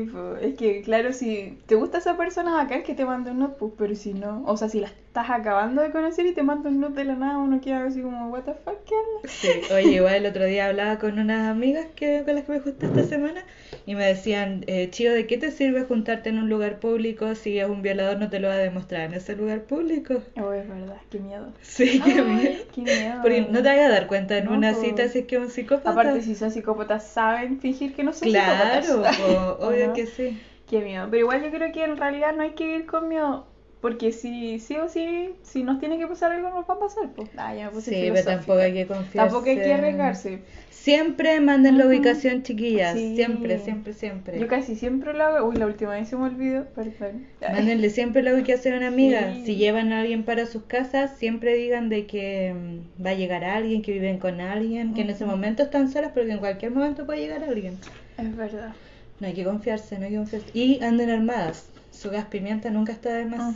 pues, 0.00 0.42
es 0.42 0.54
que 0.56 0.82
claro, 0.82 1.12
si 1.12 1.58
te 1.66 1.74
gusta 1.74 1.98
esa 1.98 2.16
persona 2.16 2.60
acá 2.60 2.82
que 2.82 2.94
te 2.94 3.04
manda 3.04 3.30
un 3.32 3.38
note, 3.40 3.56
pues, 3.58 3.72
pero 3.78 3.94
si 3.94 4.12
no, 4.14 4.42
o 4.46 4.56
sea, 4.56 4.68
si 4.68 4.80
la 4.80 4.88
estás 4.88 5.30
acabando 5.30 5.82
de 5.82 5.90
conocer 5.90 6.26
y 6.26 6.32
te 6.34 6.42
manda 6.42 6.70
un 6.70 6.80
note 6.80 7.00
de 7.00 7.04
la 7.06 7.14
nada, 7.16 7.38
uno 7.38 7.60
queda 7.60 7.84
así 7.84 8.00
como, 8.02 8.28
what 8.30 8.42
the 8.44 8.54
fuck, 8.54 8.82
¿qué 8.84 8.94
hablas? 8.94 9.22
Sí, 9.24 9.66
oye, 9.70 9.94
igual 9.96 10.14
el 10.16 10.26
otro 10.26 10.44
día 10.44 10.66
hablaba 10.66 10.98
con 10.98 11.18
unas 11.18 11.48
amigas 11.50 11.86
que, 11.94 12.22
con 12.24 12.34
las 12.34 12.44
que 12.44 12.52
me 12.52 12.60
junté 12.60 12.86
esta 12.86 13.04
semana 13.04 13.44
y 13.86 13.94
me 13.94 14.04
decían, 14.04 14.64
eh, 14.66 14.88
Chío, 14.90 15.12
¿de 15.12 15.26
qué 15.26 15.36
te 15.38 15.50
sirve 15.50 15.84
juntarte 15.84 16.28
en 16.30 16.38
un 16.38 16.48
lugar 16.48 16.78
público 16.80 17.34
si 17.34 17.58
es 17.58 17.66
un 17.68 17.82
violador 17.82 18.18
no 18.18 18.28
te 18.30 18.40
lo 18.40 18.48
va 18.48 18.54
a 18.54 18.58
demostrar 18.58 19.02
en 19.02 19.14
ese 19.14 19.36
lugar 19.36 19.60
público? 19.62 20.22
Oh, 20.40 20.52
es 20.52 20.68
verdad, 20.68 20.96
qué 21.10 21.18
miedo. 21.20 21.52
Sí, 21.62 22.00
qué 22.04 22.22
Ay, 22.22 22.36
miedo. 22.36 22.64
qué 22.74 22.80
miedo. 22.82 23.22
Porque 23.22 23.40
no 23.42 23.62
te 23.62 23.68
vayas 23.68 23.86
a 23.86 23.92
dar 23.92 24.06
cuenta 24.06 24.38
en 24.38 24.44
No, 24.46 24.52
una 24.54 24.72
po. 24.72 24.80
cita 24.80 25.08
si 25.08 25.20
es 25.20 25.26
que 25.26 25.36
es 25.36 25.42
un 25.42 25.50
psicópata. 25.50 25.90
Aparte, 25.90 26.20
si 26.22 26.34
son 26.34 26.50
psicópatas, 26.50 27.04
saben 27.04 27.60
fingir 27.60 27.94
que 27.94 28.02
no 28.02 28.12
son 28.12 28.28
Claro, 28.28 29.02
psicópatas. 29.02 29.16
po, 29.16 29.64
obvio 29.66 29.81
¿O 29.84 29.88
no? 29.88 29.94
que 29.94 30.06
sí. 30.06 30.40
Qué 30.68 30.80
miedo. 30.80 31.06
Pero 31.10 31.20
igual 31.20 31.42
yo 31.42 31.50
creo 31.50 31.72
que 31.72 31.84
en 31.84 31.96
realidad 31.96 32.34
no 32.34 32.42
hay 32.42 32.52
que 32.52 32.66
vivir 32.66 32.86
con 32.86 33.08
miedo. 33.08 33.46
Porque 33.82 34.12
si 34.12 34.60
sí 34.60 34.76
o 34.76 34.88
sí, 34.88 35.30
si 35.42 35.64
nos 35.64 35.80
tiene 35.80 35.98
que 35.98 36.06
pasar 36.06 36.30
algo, 36.30 36.50
nos 36.50 36.70
va 36.70 36.74
a 36.74 36.78
pasar. 36.78 37.10
Pues, 37.16 37.28
ah, 37.36 37.52
ya 37.52 37.66
me 37.66 37.72
puse 37.72 37.90
Sí, 37.90 38.10
pero 38.12 38.24
tampoco 38.24 38.60
hay 38.60 38.72
que 38.72 38.86
confiarse. 38.86 39.18
Tampoco 39.18 39.50
hay 39.50 39.56
que 39.56 39.74
arriesgarse. 39.74 40.38
Siempre 40.70 41.40
manden 41.40 41.78
la 41.78 41.86
ubicación, 41.86 42.44
chiquillas. 42.44 42.96
Sí. 42.96 43.16
Siempre, 43.16 43.58
siempre, 43.58 43.92
siempre. 43.92 44.38
Yo 44.38 44.46
casi 44.46 44.76
siempre 44.76 45.12
lo 45.12 45.24
hago. 45.24 45.48
Uy, 45.48 45.56
la 45.56 45.66
última 45.66 45.94
vez 45.94 46.08
se 46.08 46.16
me 46.16 46.26
olvidó. 46.26 46.64
Perdón. 46.76 47.26
Mándenle 47.40 47.90
siempre 47.90 48.22
la 48.22 48.34
ubicación 48.34 48.74
a 48.74 48.76
una 48.78 48.86
amiga. 48.86 49.34
Sí. 49.34 49.46
Si 49.46 49.56
llevan 49.56 49.92
a 49.92 50.02
alguien 50.02 50.22
para 50.22 50.46
sus 50.46 50.62
casas, 50.62 51.18
siempre 51.18 51.54
digan 51.56 51.88
de 51.88 52.06
que 52.06 52.54
mm, 52.54 53.04
va 53.04 53.10
a 53.10 53.14
llegar 53.14 53.42
alguien, 53.42 53.82
que 53.82 53.92
viven 53.92 54.18
con 54.20 54.40
alguien, 54.40 54.94
que 54.94 55.00
en 55.00 55.10
ese 55.10 55.24
momento 55.24 55.64
están 55.64 55.90
solas, 55.90 56.12
pero 56.14 56.26
que 56.26 56.32
en 56.34 56.38
cualquier 56.38 56.70
momento 56.70 57.04
puede 57.04 57.18
llegar 57.18 57.42
alguien. 57.42 57.78
Es 58.16 58.36
verdad. 58.36 58.74
No 59.22 59.28
hay 59.28 59.34
que 59.34 59.44
confiarse, 59.44 59.96
no 60.00 60.04
hay 60.06 60.10
que 60.10 60.16
confiarse. 60.16 60.50
Y 60.52 60.82
anden 60.82 61.08
armadas. 61.08 61.68
Su 61.92 62.10
gas 62.10 62.24
pimienta 62.24 62.70
nunca 62.70 62.90
está 62.90 63.10
de 63.14 63.24
más. 63.24 63.54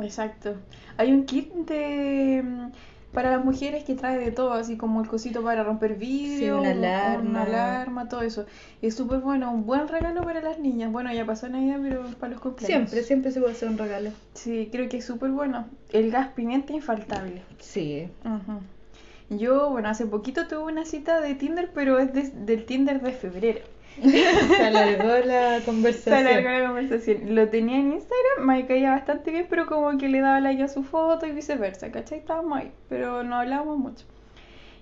Exacto. 0.00 0.56
Hay 0.96 1.12
un 1.12 1.26
kit 1.26 1.52
de 1.54 2.42
mm, 2.44 2.72
para 3.12 3.30
las 3.30 3.44
mujeres 3.44 3.84
que 3.84 3.94
trae 3.94 4.18
de 4.18 4.32
todo, 4.32 4.52
así 4.54 4.76
como 4.76 5.00
el 5.00 5.06
cosito 5.06 5.44
para 5.44 5.62
romper 5.62 5.94
vidrio, 5.94 6.58
una 6.60 6.70
un- 6.72 6.78
alarma. 6.78 7.28
una 7.30 7.42
alarma, 7.44 8.08
todo 8.08 8.22
eso. 8.22 8.46
Es 8.82 8.96
súper 8.96 9.20
bueno, 9.20 9.52
un 9.52 9.64
buen 9.64 9.86
regalo 9.86 10.24
para 10.24 10.40
las 10.42 10.58
niñas. 10.58 10.90
Bueno, 10.90 11.12
ya 11.12 11.24
pasó 11.24 11.48
Navidad, 11.48 11.78
pero 11.80 12.02
para 12.18 12.32
los 12.32 12.40
cumpleaños. 12.40 12.66
Siempre, 12.90 13.02
siempre 13.06 13.30
se 13.30 13.38
puede 13.40 13.52
hacer 13.52 13.68
un 13.68 13.78
regalo. 13.78 14.10
Sí, 14.34 14.68
creo 14.72 14.88
que 14.88 14.96
es 14.96 15.04
súper 15.04 15.30
bueno. 15.30 15.68
El 15.92 16.10
gas 16.10 16.30
pimienta 16.34 16.72
infaltable. 16.72 17.42
Sí. 17.60 18.08
Ujú. 18.24 19.38
Yo, 19.38 19.70
bueno, 19.70 19.88
hace 19.88 20.06
poquito 20.06 20.48
tuve 20.48 20.64
una 20.72 20.84
cita 20.84 21.20
de 21.20 21.36
Tinder, 21.36 21.70
pero 21.72 22.00
es 22.00 22.12
de- 22.12 22.30
del 22.44 22.64
Tinder 22.64 23.00
de 23.00 23.12
febrero. 23.12 23.60
Se 24.56 24.64
alargó 24.64 25.18
la 25.26 25.62
Se 25.62 25.64
conversación. 25.64 26.14
alargó 26.14 26.48
la 26.50 26.66
conversación. 26.66 27.34
Lo 27.34 27.48
tenía 27.50 27.78
en 27.78 27.92
Instagram, 27.92 28.46
me 28.46 28.66
caía 28.66 28.90
bastante 28.92 29.30
bien, 29.30 29.46
pero 29.48 29.66
como 29.66 29.96
que 29.98 30.08
le 30.08 30.20
daba 30.20 30.40
like 30.40 30.62
a 30.62 30.68
su 30.68 30.82
foto 30.84 31.26
y 31.26 31.32
viceversa, 31.32 31.90
¿cachai? 31.92 32.18
Estábamos 32.18 32.58
ahí, 32.58 32.72
pero 32.88 33.22
no 33.22 33.36
hablábamos 33.36 33.78
mucho. 33.78 34.06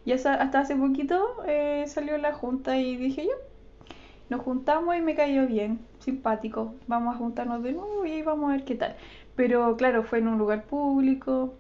Y 0.05 0.12
hasta, 0.12 0.35
hasta 0.35 0.61
hace 0.61 0.77
poquito 0.77 1.45
eh, 1.47 1.85
salió 1.88 2.19
la 2.19 2.33
junta 2.33 2.79
y 2.79 2.97
dije 2.97 3.25
yo, 3.27 3.33
nos 4.31 4.43
juntamos 4.43 4.97
y 4.97 5.00
me 5.00 5.15
cayó 5.15 5.47
bien, 5.47 5.81
simpático. 6.00 6.75
Vamos 6.87 7.15
a 7.15 7.19
juntarnos 7.19 7.62
de 7.62 7.73
nuevo 7.73 8.05
y 8.07 8.12
ahí 8.12 8.23
vamos 8.23 8.50
a 8.50 8.53
ver 8.55 8.65
qué 8.65 8.75
tal. 8.75 8.97
Pero 9.37 9.77
claro, 9.77 10.03
fue 10.05 10.19
en 10.19 10.29
un 10.29 10.38
lugar 10.38 10.65
público. 10.65 11.55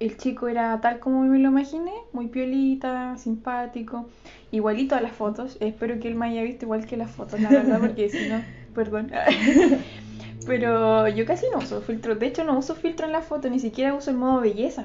El 0.00 0.16
chico 0.16 0.48
era 0.48 0.80
tal 0.80 0.98
como 0.98 1.22
me 1.22 1.38
lo 1.38 1.48
imaginé, 1.50 1.92
muy 2.12 2.26
piolita, 2.28 3.16
simpático, 3.16 4.08
igualito 4.50 4.94
a 4.96 5.00
las 5.00 5.12
fotos. 5.12 5.56
Espero 5.60 5.98
que 6.00 6.08
él 6.08 6.14
me 6.16 6.26
haya 6.26 6.42
visto 6.42 6.64
igual 6.64 6.84
que 6.86 6.96
las 6.96 7.10
fotos, 7.10 7.40
la 7.40 7.48
verdad, 7.50 7.78
porque 7.80 8.08
si 8.08 8.28
no, 8.28 8.42
perdón. 8.74 9.10
Pero 10.46 11.08
yo 11.08 11.24
casi 11.24 11.46
no 11.52 11.58
uso 11.58 11.80
filtro. 11.80 12.14
De 12.16 12.26
hecho, 12.26 12.44
no 12.44 12.58
uso 12.58 12.74
filtro 12.74 13.06
en 13.06 13.12
la 13.12 13.22
foto, 13.22 13.48
ni 13.48 13.60
siquiera 13.60 13.94
uso 13.94 14.10
el 14.10 14.16
modo 14.16 14.40
belleza. 14.40 14.84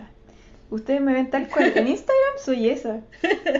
Ustedes 0.69 1.01
me 1.01 1.13
ven 1.13 1.29
tal 1.31 1.47
cual. 1.49 1.73
En 1.75 1.87
Instagram 1.87 2.35
soy 2.37 2.69
esa. 2.69 3.01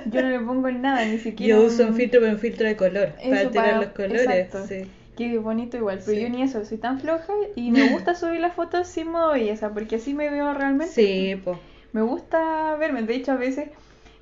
Yo 0.06 0.22
no 0.22 0.30
le 0.30 0.40
pongo 0.40 0.70
nada, 0.72 1.04
ni 1.06 1.18
siquiera. 1.18 1.58
Yo 1.58 1.66
uso 1.66 1.88
un 1.88 1.96
filtro, 1.96 2.22
pero 2.22 2.34
un 2.34 2.40
filtro 2.40 2.68
de 2.68 2.76
color. 2.78 3.14
Eso, 3.20 3.30
para 3.30 3.40
alterar 3.42 3.66
para- 3.66 3.82
los 3.82 3.90
colores. 3.94 4.22
exacto. 4.22 4.68
Sí. 4.68 4.82
Qué 5.20 5.38
bonito 5.38 5.78
igual. 5.78 6.00
Pero 6.06 6.18
Sí. 6.18 6.24
yo 6.24 6.30
ni 6.30 6.42
eso, 6.42 6.64
soy 6.66 6.78
tan 6.78 7.00
floja 7.00 7.34
y 7.56 7.70
me 7.72 7.84
gusta 7.92 8.16
subir 8.16 8.40
las 8.40 8.54
fotos 8.54 8.88
sin 8.88 9.12
modo 9.12 9.34
belleza, 9.34 9.70
porque 9.74 9.98
así 9.98 10.14
me 10.14 10.30
veo 10.30 10.54
realmente. 10.54 10.94
Sí, 10.94 11.40
pues. 11.44 11.58
Me 11.94 12.02
gusta 12.02 12.76
verme. 12.78 13.04
De 13.04 13.16
hecho, 13.16 13.34
a 13.34 13.36
veces 13.36 13.70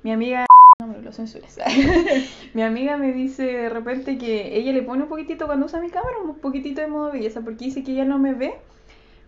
mi 0.02 0.12
amiga. 0.12 0.46
No 0.80 0.88
me 0.88 0.98
lo 1.00 1.12
censures. 1.12 1.58
mi 2.54 2.62
amiga 2.62 2.96
me 2.96 3.12
dice 3.12 3.44
de 3.44 3.68
repente 3.68 4.18
que 4.18 4.56
ella 4.58 4.72
le 4.72 4.82
pone 4.82 5.04
un 5.04 5.08
poquitito 5.08 5.46
cuando 5.46 5.66
usa 5.66 5.80
mi 5.80 5.90
cámara, 5.90 6.18
un 6.24 6.34
poquitito 6.36 6.80
de 6.80 6.88
modo 6.88 7.12
belleza, 7.12 7.40
porque 7.42 7.66
dice 7.66 7.82
que 7.84 7.92
ella 7.92 8.04
no 8.04 8.18
me 8.18 8.34
ve 8.34 8.54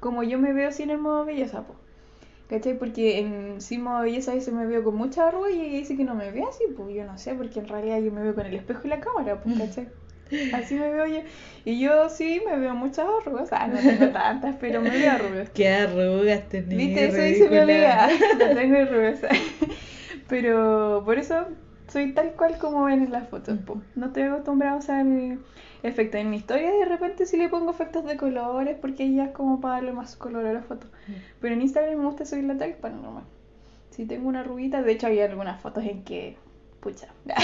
como 0.00 0.22
yo 0.22 0.38
me 0.38 0.52
veo 0.52 0.72
sin 0.72 0.90
el 0.90 0.98
modo 0.98 1.24
belleza, 1.24 1.62
po. 1.62 1.74
¿Cachai? 2.48 2.78
Porque 2.78 3.20
en 3.20 3.60
sin 3.60 3.82
modo 3.82 4.02
belleza 4.02 4.32
a 4.32 4.34
veces 4.34 4.52
me 4.52 4.66
veo 4.66 4.82
con 4.82 4.96
mucha 4.96 5.28
arruga 5.28 5.50
y 5.50 5.60
ella 5.60 5.78
dice 5.78 5.96
que 5.96 6.04
no 6.04 6.14
me 6.16 6.30
ve 6.32 6.42
así, 6.42 6.64
pues 6.76 6.94
yo 6.94 7.04
no 7.04 7.16
sé, 7.16 7.34
porque 7.34 7.60
en 7.60 7.68
realidad 7.68 8.00
yo 8.00 8.10
me 8.10 8.22
veo 8.22 8.34
con 8.34 8.46
el 8.46 8.54
espejo 8.56 8.82
y 8.84 8.88
la 8.88 9.00
cámara, 9.00 9.40
pues, 9.40 9.54
¿cachai? 9.56 9.88
Así 10.54 10.74
me 10.74 10.90
veo 10.90 11.06
yo. 11.06 11.20
Y 11.64 11.80
yo 11.80 12.08
sí 12.08 12.40
me 12.46 12.58
veo 12.58 12.74
muchas 12.74 13.06
arrugas, 13.20 13.50
ah, 13.52 13.66
no 13.66 13.78
tengo 13.78 14.08
tantas, 14.12 14.56
pero 14.56 14.80
me 14.80 14.90
veo 14.90 15.10
arrugas. 15.10 15.50
Qué 15.54 15.68
arrugas 15.68 16.48
tenés. 16.48 16.76
¿Viste? 16.76 17.08
Eso 17.08 17.22
dice 17.22 17.50
mi 17.50 17.58
amiga. 17.58 18.08
No 18.38 18.54
tengo 18.54 18.78
arrugas. 18.78 19.20
Pero 20.28 21.02
por 21.04 21.18
eso 21.18 21.46
soy 21.88 22.12
tal 22.12 22.32
cual 22.34 22.56
como 22.58 22.84
ven 22.84 23.02
en 23.02 23.12
las 23.12 23.28
fotos. 23.28 23.58
po. 23.58 23.82
No 23.96 24.06
estoy 24.06 24.22
acostumbrada 24.24 24.74
a 24.74 24.78
usar 24.78 25.04
efectos. 25.82 26.20
En 26.20 26.30
mi 26.30 26.36
historia 26.36 26.70
de 26.70 26.84
repente 26.84 27.26
sí 27.26 27.36
le 27.36 27.48
pongo 27.48 27.70
efectos 27.70 28.04
de 28.04 28.16
colores 28.16 28.76
porque 28.80 29.12
ya 29.12 29.24
es 29.26 29.30
como 29.32 29.60
para 29.60 29.74
darle 29.74 29.92
más 29.92 30.16
color 30.16 30.46
a 30.46 30.52
la 30.52 30.62
foto. 30.62 30.86
Pero 31.40 31.54
en 31.54 31.62
Instagram 31.62 31.98
me 31.98 32.04
gusta 32.04 32.24
subirla 32.24 32.56
tal 32.56 32.76
cual 32.76 33.02
normal. 33.02 33.24
Si 33.90 34.06
tengo 34.06 34.28
una 34.28 34.40
arruguita, 34.40 34.82
de 34.82 34.92
hecho 34.92 35.08
hay 35.08 35.20
algunas 35.20 35.60
fotos 35.60 35.84
en 35.84 36.04
que... 36.04 36.36
Pucha. 36.80 37.08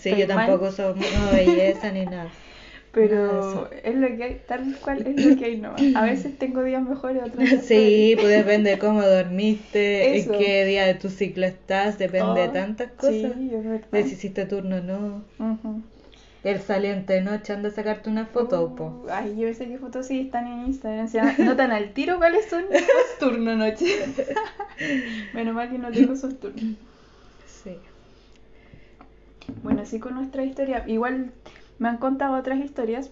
Sí, 0.00 0.10
Estoy 0.10 0.16
yo 0.18 0.26
tampoco 0.26 0.70
soy 0.72 0.94
no, 0.94 1.32
belleza 1.32 1.92
ni 1.92 2.06
nada. 2.06 2.30
Pero 2.92 3.68
es 3.82 3.94
lo 3.96 4.06
que 4.16 4.22
hay, 4.22 4.40
tal 4.46 4.76
cual 4.80 5.04
es 5.04 5.26
lo 5.26 5.36
que 5.36 5.44
hay 5.46 5.56
nomás. 5.56 5.82
A 5.96 6.04
veces 6.04 6.38
tengo 6.38 6.62
días 6.62 6.82
mejores, 6.82 7.22
otros 7.24 7.50
días 7.50 7.64
Sí, 7.64 8.14
pues 8.14 8.28
depende 8.28 8.70
de 8.70 8.78
cómo 8.78 9.02
dormiste, 9.02 10.16
Eso. 10.16 10.32
en 10.32 10.38
qué 10.38 10.64
día 10.64 10.86
de 10.86 10.94
tu 10.94 11.10
ciclo 11.10 11.44
estás, 11.44 11.98
depende 11.98 12.42
de 12.42 12.48
Oh, 12.48 12.52
tantas 12.52 12.92
cosas. 12.92 13.12
Sí, 13.12 13.50
es 13.52 13.64
verdad. 13.64 13.86
De 13.90 14.02
si 14.04 14.12
hiciste 14.12 14.46
turno 14.46 14.76
o 14.76 14.80
no. 14.80 15.24
El 16.44 16.60
saliente 16.60 17.14
de 17.14 17.22
noche 17.22 17.54
anda 17.54 17.70
a 17.70 17.72
sacarte 17.72 18.10
una 18.10 18.26
foto, 18.26 18.74
po. 18.76 18.84
Uh, 18.84 19.08
Ay, 19.10 19.34
yo 19.38 19.52
sé 19.54 19.66
qué 19.66 19.78
fotos 19.78 20.06
sí 20.06 20.20
están 20.20 20.46
en 20.46 20.66
Instagram. 20.66 21.08
Se 21.08 21.42
notan 21.42 21.72
al 21.72 21.94
tiro 21.94 22.18
cuáles 22.18 22.44
son 22.46 22.64
los 22.70 23.18
turno 23.18 23.56
noche. 23.56 23.86
Menos 25.34 25.54
mal 25.54 25.70
que 25.70 25.78
no 25.78 25.90
tengo 25.90 26.12
esos 26.12 26.38
turnos. 26.38 26.76
Sí. 27.46 27.78
Bueno, 29.62 29.82
así 29.82 29.98
con 29.98 30.14
nuestra 30.14 30.44
historia. 30.44 30.84
Igual 30.86 31.32
me 31.78 31.88
han 31.88 31.98
contado 31.98 32.36
otras 32.36 32.58
historias 32.60 33.10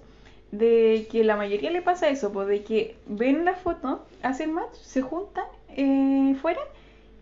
de 0.50 1.08
que 1.10 1.24
la 1.24 1.36
mayoría 1.36 1.70
le 1.70 1.82
pasa 1.82 2.08
eso, 2.08 2.32
pues 2.32 2.46
de 2.48 2.62
que 2.62 2.96
ven 3.06 3.44
la 3.44 3.54
foto, 3.54 4.04
hacen 4.22 4.52
match, 4.52 4.74
se 4.74 5.00
juntan 5.00 5.46
eh, 5.68 6.36
fuera 6.40 6.60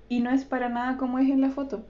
y 0.08 0.20
no 0.20 0.30
es 0.30 0.44
para 0.44 0.68
nada 0.68 0.96
como 0.96 1.18
es 1.18 1.30
en 1.30 1.40
la 1.40 1.50
foto. 1.50 1.82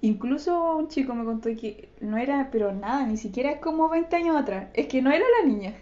Incluso 0.00 0.76
un 0.76 0.88
chico 0.88 1.14
me 1.14 1.24
contó 1.24 1.50
que 1.50 1.88
no 2.00 2.16
era, 2.16 2.48
pero 2.50 2.72
nada, 2.72 3.04
ni 3.06 3.16
siquiera 3.16 3.60
como 3.60 3.88
20 3.88 4.14
años 4.16 4.36
atrás. 4.36 4.68
Es 4.74 4.86
que 4.86 5.02
no 5.02 5.10
era 5.10 5.24
la 5.40 5.46
niña. 5.46 5.74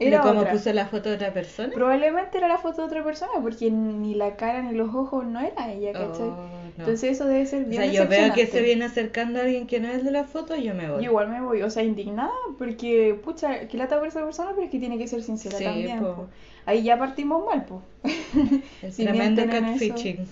Era 0.00 0.20
como 0.22 0.44
puso 0.46 0.72
la 0.72 0.86
foto 0.86 1.10
de 1.10 1.16
otra 1.16 1.32
persona. 1.32 1.72
Probablemente 1.74 2.38
era 2.38 2.48
la 2.48 2.58
foto 2.58 2.82
de 2.82 2.88
otra 2.88 3.04
persona, 3.04 3.32
porque 3.42 3.70
ni 3.70 4.14
la 4.14 4.36
cara 4.36 4.62
ni 4.62 4.72
los 4.72 4.94
ojos 4.94 5.24
no 5.26 5.40
era 5.40 5.70
ella, 5.70 5.92
¿cachai? 5.92 6.28
Oh, 6.28 6.48
no. 6.78 6.84
Entonces 6.84 7.12
eso 7.12 7.26
debe 7.26 7.46
ser 7.46 7.64
o 7.64 7.68
bien 7.68 7.82
sea, 7.82 7.92
yo 7.92 8.08
veo 8.08 8.32
que 8.32 8.46
se 8.46 8.62
viene 8.62 8.86
acercando 8.86 9.38
a 9.38 9.42
alguien 9.42 9.66
que 9.66 9.80
no 9.80 9.88
es 9.88 10.02
de 10.04 10.10
la 10.10 10.24
foto, 10.24 10.56
yo 10.56 10.74
me 10.74 10.90
voy. 10.90 11.04
Yo 11.04 11.10
igual 11.10 11.28
me 11.28 11.42
voy, 11.42 11.62
o 11.62 11.70
sea, 11.70 11.82
indignada, 11.82 12.32
porque, 12.58 13.18
pucha, 13.22 13.68
que 13.68 13.76
lata 13.76 13.98
por 13.98 14.08
esa 14.08 14.24
persona, 14.24 14.50
pero 14.50 14.64
es 14.64 14.70
que 14.70 14.78
tiene 14.78 14.96
que 14.98 15.06
ser 15.06 15.22
sincera 15.22 15.58
Sí, 15.58 15.64
también, 15.64 16.00
po. 16.00 16.14
po. 16.14 16.26
Ahí 16.64 16.82
ya 16.82 16.98
partimos 16.98 17.44
mal, 17.44 17.64
po. 17.66 17.82
El 18.82 18.92
Si 18.92 19.04
tremendo 19.04 19.46
catfishing. 19.46 20.26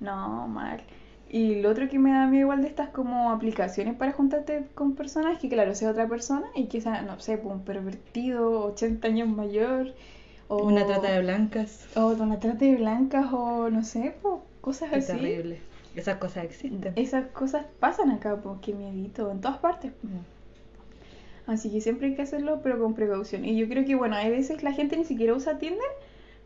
No, 0.00 0.48
mal. 0.48 0.82
Y 1.32 1.62
lo 1.62 1.70
otro 1.70 1.88
que 1.88 1.98
me 2.00 2.10
da 2.10 2.26
miedo 2.26 2.42
igual 2.42 2.60
de 2.60 2.66
estas 2.68 2.88
como 2.88 3.30
aplicaciones 3.30 3.94
para 3.94 4.10
juntarte 4.12 4.66
con 4.74 4.96
personas 4.96 5.38
que 5.38 5.48
claro, 5.48 5.74
sea 5.76 5.90
otra 5.92 6.08
persona 6.08 6.46
y 6.56 6.66
que 6.66 6.80
sea, 6.80 7.02
no 7.02 7.20
sé, 7.20 7.38
pues, 7.38 7.54
un 7.54 7.62
pervertido, 7.64 8.64
80 8.64 9.06
años 9.06 9.28
mayor, 9.28 9.94
o 10.48 10.64
Una 10.64 10.84
trata 10.86 11.12
de 11.12 11.20
blancas. 11.20 11.86
o 11.94 12.08
una 12.08 12.40
trata 12.40 12.64
de 12.64 12.74
blancas, 12.76 13.32
o 13.32 13.70
no 13.70 13.84
sé, 13.84 14.16
pues, 14.20 14.34
cosas 14.60 14.92
así. 14.92 15.06
terrible. 15.12 15.60
Esas 15.94 16.18
cosas 16.18 16.44
existen. 16.44 16.92
Esas 16.96 17.26
cosas 17.28 17.64
pasan 17.78 18.10
acá, 18.10 18.36
pues, 18.42 18.58
qué 18.60 18.72
miedito, 18.74 19.30
en 19.30 19.40
todas 19.40 19.58
partes. 19.58 19.92
po. 19.92 20.08
Así 21.46 21.70
que 21.70 21.80
siempre 21.80 22.08
hay 22.08 22.14
que 22.16 22.22
hacerlo, 22.22 22.60
pero 22.62 22.80
con 22.80 22.94
precaución. 22.94 23.44
Y 23.44 23.56
yo 23.56 23.68
creo 23.68 23.84
que, 23.84 23.94
bueno, 23.94 24.16
hay 24.16 24.30
veces 24.30 24.62
la 24.64 24.72
gente 24.72 24.96
ni 24.96 25.04
siquiera 25.04 25.34
usa 25.34 25.58
Tinder, 25.58 25.80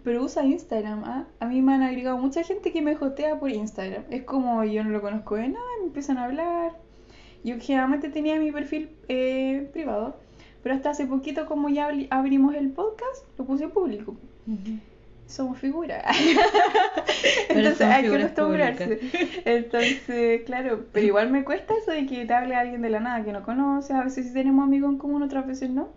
pero 0.04 0.23
usa 0.23 0.44
Instagram. 0.44 1.02
¿ah? 1.04 1.25
A 1.40 1.46
mí 1.46 1.62
me 1.62 1.75
han 1.75 1.82
agregado 1.82 2.18
mucha 2.18 2.42
gente 2.44 2.70
que 2.73 2.82
me 2.82 2.94
jotea 2.94 3.38
por 3.40 3.50
Instagram. 3.50 4.04
Es 4.11 4.23
como 4.23 4.62
yo 4.64 4.84
no 4.84 4.90
lo 4.90 5.00
conozco 5.00 5.34
de 5.37 5.49
nada, 5.49 5.64
me 5.80 5.87
empiezan 5.87 6.18
a 6.18 6.25
hablar. 6.25 6.73
Yo 7.42 7.56
generalmente 7.58 8.08
tenía 8.11 8.38
mi 8.38 8.52
perfil 8.52 8.90
eh, 9.08 9.68
privado, 9.73 10.16
pero 10.62 10.75
hasta 10.75 10.90
hace 10.90 11.06
poquito, 11.06 11.46
como 11.46 11.68
ya 11.68 11.90
abri- 11.90 12.06
abrimos 12.11 12.54
el 12.54 12.70
podcast, 12.70 13.25
lo 13.38 13.44
puse 13.44 13.68
público. 13.68 14.16
Somos 15.26 15.58
figuras. 15.58 16.04
Entonces 17.49 17.78
son 17.78 17.90
hay 17.90 18.02
que 18.02 18.08
acostumbrarse. 18.25 19.00
Entonces, 19.44 20.42
claro, 20.44 20.84
pero 20.92 21.06
igual 21.06 21.30
me 21.30 21.44
cuesta 21.44 21.75
eso 21.80 21.90
de 21.92 22.06
que 22.06 22.25
te 22.26 22.34
hable 22.34 22.54
alguien 22.54 22.82
de 22.82 22.90
la 22.90 23.00
nada 23.00 23.25
que 23.25 23.32
no 23.32 23.42
conoces. 23.42 23.90
A 23.92 24.04
veces 24.04 24.26
sí 24.26 24.32
tenemos 24.32 24.64
amigos 24.64 24.92
en 24.92 24.99
común, 24.99 25.23
otras 25.23 25.46
veces 25.46 25.70
no. 25.70 25.88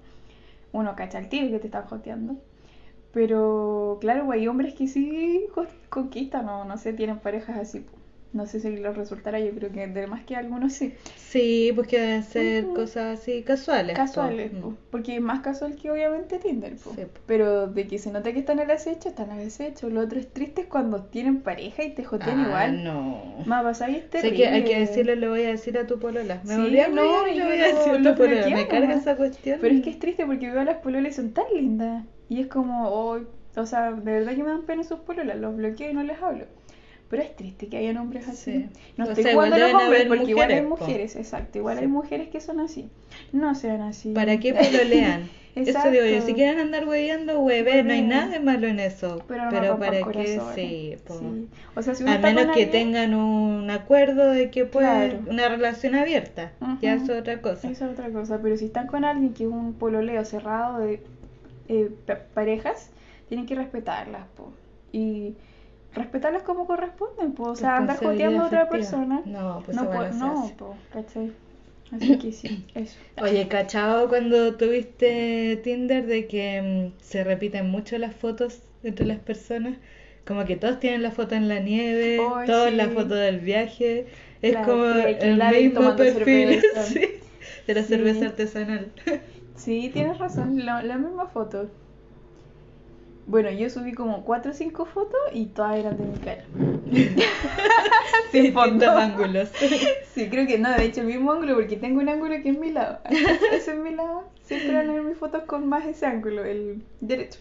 Uno 0.72 0.96
cacha 0.96 1.20
el 1.20 1.30
tiro 1.30 1.50
que 1.50 1.60
te 1.60 1.68
están 1.68 1.86
joteando. 1.86 2.36
Pero 3.18 3.98
claro, 4.00 4.30
hay 4.32 4.48
hombres 4.48 4.76
que 4.76 4.88
sí 4.88 5.48
co- 5.56 5.66
conquistan 5.90 6.48
o 6.50 6.66
no 6.66 6.78
sé, 6.78 6.94
tienen 6.94 7.18
parejas 7.18 7.58
así. 7.58 7.84
No 8.32 8.46
sé 8.46 8.60
si 8.60 8.70
les 8.78 8.96
resultará, 8.96 9.40
yo 9.40 9.50
creo 9.56 9.72
que 9.72 9.88
de 9.88 10.06
más 10.06 10.24
que 10.24 10.36
algunos 10.36 10.74
sí. 10.74 10.94
Sí, 11.16 11.72
pues 11.74 11.88
que 11.88 12.00
deben 12.00 12.22
ser 12.22 12.68
cosas 12.76 13.20
así 13.20 13.42
casuales. 13.42 13.96
Casuales, 13.96 14.54
Mm. 14.54 14.60
po, 14.62 14.76
porque 14.92 15.16
es 15.16 15.22
más 15.22 15.40
casual 15.40 15.76
que 15.76 15.90
obviamente 15.90 16.38
Tinder. 16.38 16.76
po. 16.76 16.92
Sí, 16.96 17.06
po. 17.06 17.20
Pero 17.26 17.66
de 17.66 17.88
que 17.88 17.98
se 17.98 18.12
nota 18.12 18.32
que 18.34 18.38
están 18.38 18.60
al 18.60 18.70
acecho, 18.70 19.10
están 19.10 19.32
al 19.32 19.48
acecho. 19.48 19.90
Lo 19.90 20.02
otro 20.02 20.20
es 20.20 20.32
triste 20.32 20.62
es 20.62 20.68
cuando 20.68 21.02
tienen 21.06 21.38
pareja 21.42 21.84
y 21.86 21.96
te 21.96 22.04
jotean 22.04 22.40
Ah, 22.42 22.46
igual. 22.48 22.84
no. 22.84 23.24
Más 23.48 23.82
y 23.82 23.96
es 23.96 24.04
Sé 24.12 24.32
que 24.36 24.46
hay 24.48 24.64
que 24.64 24.78
decirle, 24.78 25.16
le 25.16 25.28
voy 25.28 25.42
a 25.42 25.48
decir 25.50 25.76
a 25.80 25.88
tu 25.88 25.98
polola. 25.98 26.40
Me 26.46 26.54
Sí, 26.70 26.80
a 26.80 26.88
no, 26.90 27.28
yo 27.34 27.46
voy 27.46 27.58
a 27.62 27.74
decir 27.74 27.94
a 27.94 28.04
tu 28.04 28.16
polola. 28.16 28.48
Me 28.50 28.68
carga 28.68 28.94
esa 28.94 29.16
cuestión. 29.18 29.58
Pero 29.60 29.74
es 29.74 29.82
que 29.82 29.90
es 29.90 29.98
triste 29.98 30.24
porque 30.28 30.52
veo 30.52 30.62
a 30.62 30.66
las 30.66 30.78
pololas 30.78 31.14
y 31.14 31.16
son 31.16 31.32
tan 31.32 31.46
lindas. 31.56 32.06
Y 32.30 32.42
es 32.42 32.48
como, 32.48 32.90
oh, 32.90 33.20
o 33.56 33.66
sea, 33.66 33.92
de 33.92 34.12
verdad 34.12 34.36
que 34.36 34.44
me 34.44 34.50
dan 34.50 34.64
pena 34.64 34.84
sus 34.84 35.00
pololas. 35.00 35.38
Los 35.38 35.56
bloqueo 35.56 35.90
y 35.90 35.94
no 35.94 36.04
les 36.04 36.22
hablo. 36.22 36.46
Pero 37.10 37.24
es 37.24 37.36
triste 37.38 37.68
que 37.68 37.78
hayan 37.78 37.98
hombres 37.98 38.28
así. 38.28 38.52
Sí. 38.52 38.66
No 38.98 39.06
O 39.06 39.08
estoy 39.10 39.24
sea, 39.24 39.34
jugando 39.34 39.56
a 39.56 39.60
los 39.60 39.74
hombres 39.82 40.06
porque 40.08 40.30
igual 40.32 40.52
hay 40.52 40.62
mujeres, 40.62 40.80
po. 40.80 40.86
mujeres, 40.86 41.16
exacto. 41.16 41.58
Igual 41.58 41.78
Sí. 41.78 41.82
hay 41.84 41.88
mujeres 41.88 42.28
que 42.28 42.42
son 42.42 42.60
así. 42.60 42.90
No 43.32 43.56
sean 43.56 43.82
así. 43.82 44.12
¿Para 44.12 44.38
qué 44.40 44.54
pololean? 44.54 45.30
Eso 45.56 45.90
digo 45.90 46.06
yo, 46.06 46.22
si 46.22 46.36
quieren 46.36 46.60
andar 46.60 46.88
hueveando, 46.88 47.40
hueve, 47.40 47.82
no 47.82 47.92
hay 47.92 48.04
nada 48.04 48.28
de 48.28 48.40
malo 48.40 48.68
en 48.68 48.80
eso. 48.80 49.24
Pero, 49.28 49.46
no 49.46 49.50
Pero 49.50 49.80
para 49.80 50.04
qué, 50.12 50.40
sí. 50.54 50.94
Sí. 51.08 51.48
O 51.76 51.82
sea, 51.82 51.96
si 51.96 52.04
uno 52.04 52.12
está 52.14 52.28
menos 52.28 52.44
que 52.56 52.64
alguien- 52.66 52.70
tengan 52.72 53.16
un 53.16 53.72
acuerdo 53.72 54.30
de 54.30 54.52
que 54.52 54.66
pueden 54.66 55.10
Claro. 55.12 55.24
una 55.32 55.48
relación 55.50 55.96
abierta. 55.96 56.52
Ya 56.82 56.96
Ujú. 56.98 57.06
es 57.06 57.10
otra 57.10 57.42
cosa. 57.42 57.70
Esa 57.72 57.86
es 57.88 57.92
otra 57.94 58.12
cosa, 58.12 58.40
pero 58.40 58.56
si 58.58 58.66
están 58.66 58.86
con 58.86 59.04
alguien 59.04 59.34
que 59.34 59.46
es 59.46 59.50
un 59.50 59.74
pololeo 59.74 60.24
cerrado 60.26 60.78
de 60.78 61.02
eh, 61.70 61.90
pa- 62.06 62.20
parejas, 62.34 62.90
tienen 63.30 63.46
que 63.46 63.56
respetarlas, 63.56 64.26
po. 64.36 64.52
Y 64.92 65.34
respetarlas 65.94 66.44
como 66.44 66.66
corresponden, 66.68 67.34
po. 67.34 67.44
O 67.50 67.56
sea, 67.56 67.78
andar 67.78 67.98
joteando 67.98 68.44
a 68.44 68.48
otra 68.48 68.70
persona. 68.70 69.22
No, 69.26 69.62
pues 69.66 69.76
no, 69.78 69.90
po- 69.90 70.04
no 70.14 70.52
po, 70.58 70.76
¿cachai? 70.94 71.32
Así 71.92 72.18
que 72.22 72.32
sí, 72.32 72.66
eso. 72.76 72.98
Oye, 73.22 73.48
¿cachado 73.48 74.10
cuando 74.10 74.56
tuviste 74.56 75.60
Tinder 75.64 76.06
de 76.06 76.28
que 76.28 76.62
mm, 76.62 77.02
se 77.02 77.24
repiten 77.24 77.70
mucho 77.70 77.98
las 77.98 78.14
fotos 78.16 78.60
entre 78.84 79.06
las 79.06 79.20
personas? 79.20 79.78
Como 80.26 80.44
que 80.44 80.58
todos 80.58 80.80
tienen 80.82 81.04
la 81.04 81.12
foto 81.12 81.36
en 81.36 81.48
la 81.48 81.60
nieve, 81.60 82.20
Ay, 82.36 82.46
todos 82.48 82.70
sí. 82.70 82.76
la 82.76 82.90
foto 82.90 83.16
del 83.16 83.40
viaje. 83.40 84.06
Es 84.42 84.58
como 84.58 84.84
el 84.86 85.38
mismo 85.38 85.96
perfil 85.96 86.62
cerveza. 86.62 86.84
sí, 86.84 87.02
de 87.66 87.74
la 87.74 87.82
Sí. 87.84 87.88
cerveza 87.88 88.26
artesanal. 88.26 88.92
Sí, 89.58 89.90
tienes 89.94 90.20
razón, 90.20 90.66
la, 90.66 90.82
la 90.84 90.98
misma 90.98 91.28
foto. 91.28 91.70
Bueno, 93.26 93.52
yo 93.52 93.70
subí 93.70 93.94
como 93.94 94.24
4 94.24 94.52
o 94.52 94.54
5 94.54 94.86
fotos 94.86 95.20
y 95.34 95.48
todas 95.48 95.76
eran 95.78 95.98
de 95.98 96.06
mi 96.06 96.18
cara. 96.20 96.46
Sin 98.32 98.54
fondo. 98.54 98.86
Distintos 98.86 98.90
ángulos. 98.96 99.50
Sí, 100.14 100.30
creo 100.30 100.48
que 100.48 100.58
no, 100.58 100.72
de 100.72 100.86
hecho 100.86 101.02
el 101.02 101.08
mismo 101.08 101.34
ángulo, 101.34 101.56
porque 101.56 101.76
tengo 101.76 102.00
un 102.00 102.08
ángulo 102.10 102.42
que 102.42 102.50
es 102.52 102.58
mi 102.58 102.72
lado. 102.72 103.00
Ese 103.52 103.72
es 103.74 103.78
mi 103.78 103.94
lado. 103.94 104.24
Siempre 104.44 104.74
van 104.76 104.90
a 104.90 104.94
ver 104.94 105.04
mis 105.04 105.18
fotos 105.18 105.44
con 105.44 105.68
más 105.68 105.86
ese 105.86 106.06
ángulo, 106.06 106.46
el 106.46 106.84
derecho. 107.02 107.40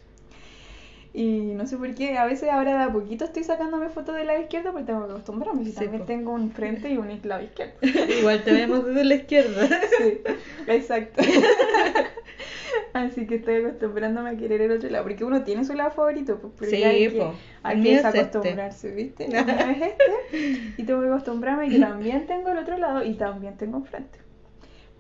Y 1.19 1.55
no 1.55 1.67
sé 1.67 1.79
por 1.79 1.95
qué, 1.95 2.19
a 2.19 2.27
veces 2.27 2.51
ahora 2.51 2.77
de 2.77 2.85
a 2.85 2.93
poquito 2.93 3.25
estoy 3.25 3.43
sacándome 3.43 3.89
fotos 3.89 4.15
del 4.17 4.27
lado 4.27 4.39
izquierdo 4.39 4.73
porque 4.73 4.85
tengo 4.85 5.07
que 5.07 5.13
acostumbrarme. 5.13 5.65
Si 5.65 5.71
Sí, 5.71 5.77
también 5.77 6.03
po. 6.03 6.07
tengo 6.07 6.33
un 6.35 6.51
frente 6.51 6.91
y 6.91 6.99
un 6.99 7.09
lado 7.25 7.43
izquierdo. 7.43 7.73
Igual 8.21 8.45
te 8.45 8.53
vemos 8.53 8.85
desde 8.85 9.03
la 9.05 9.15
izquierda. 9.15 9.67
Sí, 9.99 10.21
exacto. 10.67 11.23
Así 12.93 13.27
que 13.27 13.37
estoy 13.37 13.65
acostumbrándome 13.65 14.29
a 14.29 14.37
querer 14.37 14.61
el 14.61 14.73
otro 14.73 14.91
lado. 14.91 15.05
Porque 15.05 15.25
uno 15.25 15.43
tiene 15.43 15.65
su 15.65 15.73
lado 15.73 15.91
favorito, 15.91 16.39
pues, 16.39 16.53
pero 16.59 16.71
Sí, 16.71 16.83
hay 16.83 17.09
que, 17.11 17.27
hay 17.63 17.83
que 17.83 17.95
este. 17.95 18.09
desacostumbrarse, 18.09 18.91
¿viste? 18.91 19.25
Es 19.25 19.33
este. 19.33 20.75
Y 20.77 20.85
tengo 20.85 21.01
que 21.01 21.09
acostumbrarme 21.09 21.71
que 21.71 21.79
también 21.79 22.27
tengo 22.27 22.51
el 22.51 22.59
otro 22.59 22.77
lado 22.77 23.03
y 23.03 23.15
también 23.15 23.57
tengo 23.57 23.79
enfrente. 23.79 24.19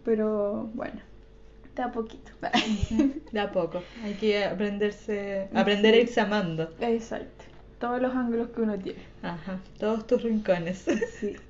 Pero 0.04 0.70
bueno, 0.72 1.00
de 1.76 1.82
a 1.82 1.92
poquito. 1.92 2.32
De 3.32 3.40
a 3.40 3.52
poco. 3.52 3.82
Hay 4.02 4.14
que 4.14 4.44
aprenderse, 4.44 5.48
aprender 5.54 5.94
a 5.94 5.98
irse 5.98 6.20
amando. 6.20 6.70
Exacto. 6.80 7.44
Todos 7.78 8.00
los 8.00 8.14
ángulos 8.14 8.48
que 8.50 8.62
uno 8.62 8.78
tiene. 8.78 9.00
Ajá. 9.22 9.60
Todos 9.78 10.06
tus 10.06 10.22
rincones. 10.22 10.84
Sí. 11.20 11.36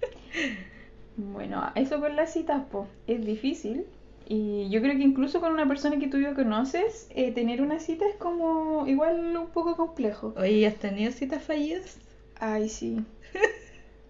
Bueno, 1.18 1.72
eso 1.74 1.98
con 1.98 2.14
las 2.14 2.34
citas, 2.34 2.64
pues, 2.70 2.88
es 3.06 3.24
difícil. 3.24 3.86
Y 4.28 4.68
yo 4.68 4.82
creo 4.82 4.98
que 4.98 5.02
incluso 5.02 5.40
con 5.40 5.50
una 5.50 5.66
persona 5.66 5.98
que 5.98 6.08
tú 6.08 6.18
ya 6.20 6.34
conoces, 6.34 7.08
eh, 7.14 7.32
tener 7.32 7.62
una 7.62 7.80
cita 7.80 8.04
es 8.06 8.16
como 8.16 8.86
igual 8.86 9.34
un 9.34 9.46
poco 9.46 9.76
complejo. 9.76 10.34
Oye, 10.36 10.52
¿y 10.52 10.64
¿has 10.66 10.74
tenido 10.74 11.12
citas 11.12 11.42
fallidas? 11.42 11.96
Ay, 12.38 12.68
sí. 12.68 12.98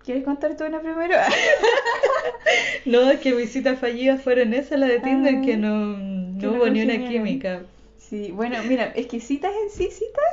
¿Quieres 0.06 0.24
contar 0.24 0.56
tú 0.56 0.64
una 0.64 0.80
primero? 0.80 1.16
No, 2.86 3.10
es 3.10 3.18
que 3.18 3.34
mis 3.34 3.50
citas 3.50 3.80
fallidas 3.80 4.22
fueron 4.22 4.54
esas, 4.54 4.78
la 4.78 4.86
de 4.86 5.00
Tinder, 5.00 5.38
Ah, 5.38 5.42
que 5.44 5.56
no, 5.56 5.96
no 5.96 6.52
hubo 6.52 6.68
ni 6.68 6.82
una 6.82 7.08
química. 7.08 7.62
Sí, 7.98 8.30
bueno, 8.30 8.58
mira, 8.68 8.92
es 8.94 9.08
que 9.08 9.18
citas 9.18 9.52
en 9.64 9.68
sí, 9.68 9.90
citas, 9.90 10.24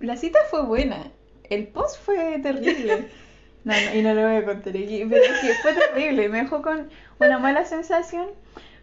la 0.00 0.16
cita 0.16 0.40
fue 0.50 0.64
buena. 0.64 1.12
El 1.48 1.68
post 1.68 2.00
fue 2.04 2.38
terrible. 2.42 3.06
No, 3.62 3.74
no, 3.74 3.94
y 3.94 4.00
no 4.00 4.14
lo 4.14 4.22
voy 4.22 4.36
a 4.36 4.44
contar 4.46 4.74
aquí, 4.74 5.04
pero 5.06 5.22
es 5.22 5.38
que 5.38 5.52
fue 5.60 5.74
terrible. 5.74 6.30
Me 6.30 6.38
dejó 6.38 6.62
con 6.62 6.88
una 7.18 7.38
mala 7.38 7.66
sensación 7.66 8.28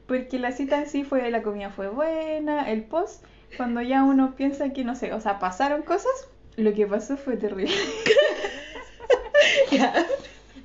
porque 0.06 0.38
la 0.38 0.52
cita 0.52 0.78
en 0.78 0.88
sí 0.88 1.04
fue, 1.04 1.32
la 1.32 1.42
comida 1.42 1.72
fue 1.72 1.90
buena, 1.90 2.72
el 2.72 2.84
post, 2.84 3.26
cuando 3.58 3.82
ya 3.82 4.04
uno 4.04 4.36
piensa 4.36 4.74
que, 4.74 4.84
no 4.84 4.96
sé, 4.96 5.14
o 5.14 5.20
sea, 5.20 5.40
pasaron 5.40 5.82
cosas, 5.82 6.30
lo 6.58 6.76
que 6.76 6.86
pasó 6.86 7.18
fue 7.18 7.38
terrible. 7.38 7.74
Ya. 9.72 9.94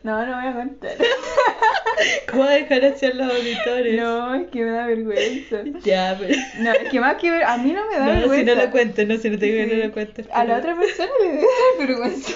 No, 0.04 0.26
no 0.26 0.36
voy 0.36 0.46
a 0.48 0.52
contar. 0.54 0.92
¿Cómo 2.30 2.44
dejar 2.44 2.84
hacia 2.84 3.14
los 3.14 3.30
auditores? 3.32 3.96
No, 4.00 4.34
es 4.34 4.48
que 4.48 4.64
me 4.64 4.70
da 4.72 4.86
vergüenza. 4.86 5.58
Ya, 5.84 6.16
pero... 6.18 6.34
No, 6.58 6.72
es 6.72 6.88
que 6.88 6.98
más 7.00 7.16
que 7.16 7.30
ver, 7.30 7.44
a 7.44 7.56
mí 7.58 7.72
no 7.72 7.88
me 7.88 7.96
da 7.98 8.06
No, 8.06 8.12
vergüenza. 8.12 8.36
si 8.52 8.56
no 8.58 8.64
lo 8.64 8.70
cuento, 8.72 9.04
no, 9.06 9.16
si 9.18 9.30
no 9.30 9.38
te 9.38 9.46
digo 9.46 9.58
que 9.68 9.76
no 9.76 9.84
lo 9.86 9.92
cuentes. 9.92 10.26
A 10.32 10.44
la 10.44 10.56
pero- 10.60 10.72
otra 10.72 10.76
persona 10.80 11.10
le 11.22 11.28
debe 11.28 11.42
dar 11.42 11.86
vergüenza. 11.86 12.32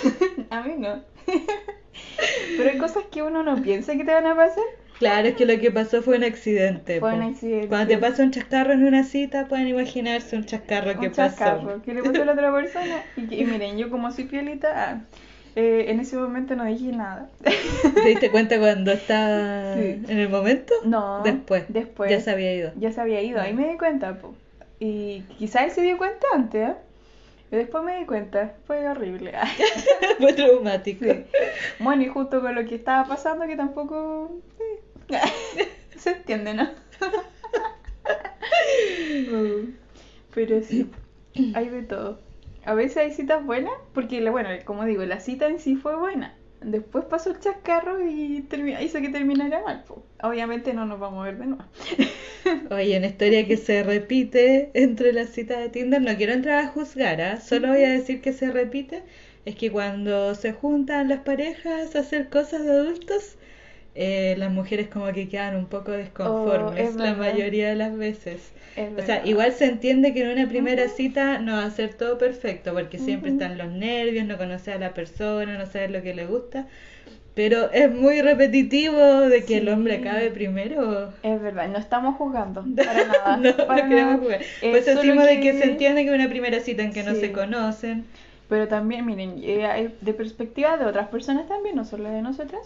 A 0.51 0.63
mí 0.63 0.75
no. 0.79 1.03
Pero 2.57 2.71
hay 2.71 2.79
cosas 2.79 3.05
que 3.11 3.23
uno 3.23 3.43
no 3.43 3.61
piensa 3.63 3.97
que 3.97 4.05
te 4.05 4.13
van 4.13 4.27
a 4.27 4.37
pasar. 4.37 4.63
Claro, 4.99 5.29
es 5.29 5.35
que 5.35 5.45
lo 5.45 5.59
que 5.61 5.71
pasó 5.71 6.03
fue 6.03 6.17
un 6.17 6.25
accidente. 6.25 7.01
Fue 7.01 7.11
po. 7.11 7.17
un 7.17 7.23
accidente. 7.23 7.69
Cuando 7.69 7.89
te 7.89 7.99
pasa 7.99 8.23
un 8.23 8.31
chascarro 8.31 8.73
en 8.73 8.85
una 8.85 9.03
cita, 9.05 9.47
pueden 9.49 9.69
imaginarse 9.69 10.37
un 10.37 10.45
chascarro 10.47 10.93
que 11.01 11.09
Un 11.09 11.13
pasó. 11.13 11.37
chascarro 11.37 11.83
que 11.83 11.93
le 11.95 12.03
pasó 12.03 12.23
a 12.23 12.25
la 12.27 12.33
otra 12.33 12.53
persona. 12.53 13.03
Y, 13.17 13.27
que- 13.27 13.35
y 13.37 13.45
miren, 13.45 13.77
yo 13.77 13.91
como 13.91 14.11
soy 14.13 14.25
pielita, 14.25 14.69
ah, 14.75 15.01
eh, 15.57 15.87
en 15.89 16.01
ese 16.01 16.17
momento 16.17 16.55
no 16.55 16.65
dije 16.65 16.93
nada. 16.93 17.29
¿Te 17.43 18.09
diste 18.09 18.31
cuenta 18.31 18.59
cuando 18.59 18.93
estaba 18.93 19.75
Sí. 19.77 20.03
en 20.09 20.19
el 20.19 20.29
momento? 20.29 20.73
No. 20.85 21.23
Después. 21.25 21.65
Después. 21.69 22.11
Ya 22.11 22.21
se 22.21 22.31
había 22.31 22.55
ido. 22.55 22.73
Ya 22.77 22.93
se 22.93 23.01
había 23.01 23.23
ido, 23.23 23.41
ahí 23.41 23.53
me 23.55 23.69
di 23.71 23.77
cuenta, 23.79 24.19
po. 24.19 24.35
Y 24.79 25.23
quizá 25.39 25.65
él 25.65 25.71
se 25.71 25.81
dio 25.83 25.97
cuenta 25.99 26.27
antes, 26.35 26.69
¿eh? 26.71 26.75
Y 27.51 27.57
después 27.57 27.83
me 27.85 27.97
di 27.99 28.05
cuenta, 28.07 28.55
fue 28.67 28.87
horrible. 28.89 29.33
Fue 30.19 30.33
traumático. 30.33 31.05
Sí. 31.05 31.25
Bueno, 31.79 32.03
y 32.03 32.09
justo 32.09 32.41
con 32.41 32.55
lo 32.55 32.65
que 32.65 32.75
estaba 32.75 33.07
pasando, 33.09 33.47
que 33.47 33.57
tampoco. 33.57 34.41
Se 35.97 36.11
entiende, 36.11 36.55
¿no? 36.55 36.69
Pero 40.35 40.63
sí, 40.63 40.91
hay 41.55 41.69
de 41.69 41.83
todo. 41.83 42.21
A 42.67 42.75
veces 42.75 42.99
hay 42.99 43.13
citas 43.13 43.45
buenas, 43.45 43.73
porque, 43.95 44.21
la- 44.21 44.31
bueno, 44.31 44.51
como 44.65 44.85
digo, 44.85 45.05
la 45.05 45.21
cita 45.21 45.47
en 45.49 45.59
sí 45.59 45.77
fue 45.77 45.97
buena. 45.97 46.35
Después 46.61 47.05
pasó 47.05 47.31
el 47.31 47.39
chascarro 47.39 48.03
y 48.07 48.45
hizo 48.81 49.01
que 49.01 49.09
terminara 49.09 49.63
mal. 49.63 49.85
po. 49.87 50.03
Obviamente 50.23 50.75
no 50.75 50.85
nos 50.87 50.99
vamos 50.99 51.21
a 51.23 51.25
ver 51.31 51.39
de 51.39 51.47
nuevo. 51.47 51.65
Oye, 52.71 52.97
una 52.99 53.07
historia 53.07 53.47
que 53.47 53.57
se 53.57 53.83
repite 53.83 54.71
entre 54.75 55.13
las 55.13 55.31
citas 55.31 55.59
de 55.59 55.69
Tinder, 55.69 56.01
no 56.03 56.17
quiero 56.17 56.33
entrar 56.33 56.65
a 56.65 56.69
juzgar, 56.69 57.21
¿ah? 57.21 57.41
solo 57.41 57.69
voy 57.69 57.83
a 57.85 57.91
decir 57.91 58.21
que 58.21 58.33
se 58.33 58.51
repite, 58.51 59.03
es 59.45 59.55
que 59.57 59.71
cuando 59.71 60.35
se 60.35 60.53
juntan 60.53 61.09
las 61.09 61.21
parejas 61.21 61.95
a 61.97 62.01
hacer 62.01 62.29
cosas 62.29 62.65
de 62.65 62.71
adultos, 62.73 63.37
eh, 63.97 64.35
las 64.39 64.53
mujeres 64.53 64.89
como 64.89 65.07
que 65.13 65.29
quedan 65.29 65.57
un 65.57 65.67
poco 65.67 65.91
desconformes 65.93 66.91
Oh, 66.95 66.99
la 66.99 67.05
verdad. 67.13 67.17
mayoría 67.19 67.69
de 67.71 67.77
las 67.77 67.97
veces. 67.97 68.53
Es 68.77 68.91
O 69.03 69.07
sea, 69.07 69.27
igual 69.27 69.53
se 69.53 69.65
entiende 69.65 70.13
que 70.13 70.23
en 70.23 70.39
una 70.39 70.49
primera 70.49 70.89
cita 70.89 71.39
no 71.39 71.53
va 71.57 71.65
a 71.65 71.71
ser 71.71 71.95
todo 71.95 72.19
perfecto, 72.19 72.75
porque 72.75 72.99
siempre 72.99 73.31
están 73.31 73.57
los 73.57 73.71
nervios, 73.73 74.27
no 74.27 74.37
conocer 74.37 74.75
a 74.75 74.79
la 74.79 74.93
persona, 74.95 75.57
no 75.57 75.65
saber 75.67 75.91
lo 75.91 76.03
que 76.03 76.15
le 76.15 76.27
gusta, 76.27 76.67
pero 77.35 77.71
es 77.73 77.91
muy 77.91 78.21
repetitivo 78.21 78.99
de 79.03 79.45
que 79.45 79.59
el 79.59 79.69
hombre 79.71 79.97
acabe 79.97 80.31
primero. 80.31 81.13
Es 81.23 81.41
verdad, 81.41 81.69
no 81.69 81.79
estamos 81.79 82.17
jugando 82.17 82.65
para 82.77 83.05
nada. 83.07 83.37
no, 83.39 83.57
para 83.67 83.83
no 83.85 83.89
queremos 83.89 84.13
nada. 84.15 84.23
jugar. 84.25 84.41
Es 84.43 84.71
Pues 84.71 84.85
decimos 84.87 85.25
de 85.25 85.37
que 85.41 85.53
que- 85.53 85.59
se 85.59 85.65
entiende 85.65 86.05
que 86.05 86.13
una 86.13 86.29
primera 86.29 86.61
cita 86.61 86.83
en 86.83 86.93
que 86.93 87.03
no 87.03 87.15
se 87.15 87.33
conocen. 87.33 88.05
Pero 88.49 88.69
también, 88.69 89.05
miren, 89.07 89.41
eh, 89.43 89.89
de 90.01 90.13
perspectiva 90.15 90.77
de 90.77 90.85
otras 90.85 91.09
personas 91.09 91.49
también, 91.49 91.75
no 91.77 91.85
solo 91.85 92.11
de 92.11 92.23
nosotras. 92.23 92.63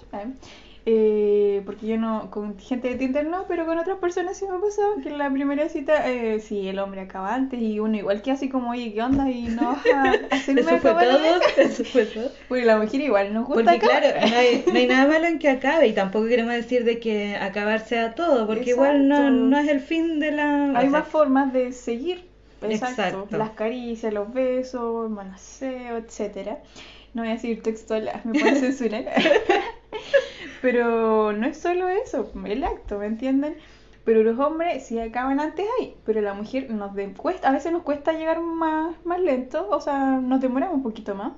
¿Eh? 0.86 1.62
Porque 1.64 1.86
yo 1.86 1.96
no, 1.98 2.30
con 2.30 2.58
gente 2.58 2.88
de 2.88 2.94
Tinder 2.94 3.26
no, 3.26 3.44
pero 3.46 3.66
con 3.66 3.78
otras 3.78 3.98
personas 3.98 4.36
sí 4.36 4.46
me 4.46 4.56
ha 4.56 4.60
pasado 4.60 4.96
que 5.02 5.08
en 5.08 5.18
la 5.18 5.30
primera 5.30 5.68
cita, 5.68 6.10
eh, 6.10 6.40
sí, 6.40 6.68
el 6.68 6.78
hombre 6.78 7.02
acaba 7.02 7.34
antes 7.34 7.60
y 7.60 7.80
uno 7.80 7.96
igual 7.96 8.22
que 8.22 8.30
así 8.30 8.48
como, 8.48 8.70
oye, 8.70 8.92
¿qué 8.92 9.02
onda? 9.02 9.30
Y 9.30 9.42
no 9.44 9.72
vas 9.84 9.86
a 9.86 10.34
hacerme 10.34 10.62
Eso 10.62 10.78
fue 10.78 10.92
todo, 10.92 11.40
eso 11.56 11.84
fue 11.84 12.06
todo. 12.06 12.30
Porque 12.48 12.64
la 12.64 12.78
mujer 12.78 13.00
igual 13.00 13.34
nos 13.34 13.46
gusta 13.46 13.62
Porque 13.62 13.86
acabar. 13.86 14.02
claro, 14.02 14.26
no 14.28 14.36
hay, 14.36 14.64
no 14.66 14.78
hay 14.78 14.86
nada 14.86 15.06
malo 15.06 15.26
en 15.26 15.38
que 15.38 15.48
acabe 15.48 15.88
y 15.88 15.92
tampoco 15.92 16.26
queremos 16.26 16.54
decir 16.54 16.84
de 16.84 16.98
que 16.98 17.36
acabar 17.36 17.80
sea 17.80 18.14
todo, 18.14 18.46
porque 18.46 18.70
igual 18.70 19.08
no, 19.08 19.30
no 19.30 19.58
es 19.58 19.68
el 19.68 19.80
fin 19.80 20.18
de 20.18 20.32
la... 20.32 20.66
Hay 20.70 20.88
o 20.88 20.90
sea, 20.90 20.90
más 20.90 21.08
formas 21.08 21.52
de 21.52 21.72
seguir. 21.72 22.30
Exacto. 22.62 23.02
Exacto. 23.02 23.38
Las 23.38 23.50
caricias, 23.50 24.12
los 24.12 24.32
besos, 24.32 25.06
el 25.06 25.12
manaseo, 25.12 25.96
etcétera. 25.96 26.58
No 27.14 27.22
voy 27.22 27.30
a 27.30 27.34
decir 27.34 27.62
textual, 27.62 28.10
me 28.24 28.38
pueden 28.38 28.56
censurar. 28.56 29.04
Pero 30.61 31.33
no 31.33 31.46
es 31.46 31.59
solo 31.59 31.88
eso, 31.88 32.31
el 32.44 32.64
acto, 32.64 32.99
¿me 32.99 33.07
entienden? 33.07 33.57
Pero 34.05 34.23
los 34.23 34.38
hombres 34.38 34.87
sí 34.87 34.99
acaban 34.99 35.40
antes 35.40 35.66
ahí, 35.79 35.94
pero 36.05 36.20
la 36.20 36.35
mujer 36.35 36.70
nos 36.70 36.94
de- 36.94 37.12
cuesta, 37.14 37.49
a 37.49 37.53
veces 37.53 37.73
nos 37.73 37.83
cuesta 37.83 38.12
llegar 38.12 38.40
más, 38.40 38.94
más 39.05 39.20
lento, 39.20 39.68
o 39.70 39.81
sea, 39.81 40.18
nos 40.20 40.40
demoramos 40.40 40.77
un 40.77 40.83
poquito 40.83 41.14
más. 41.14 41.33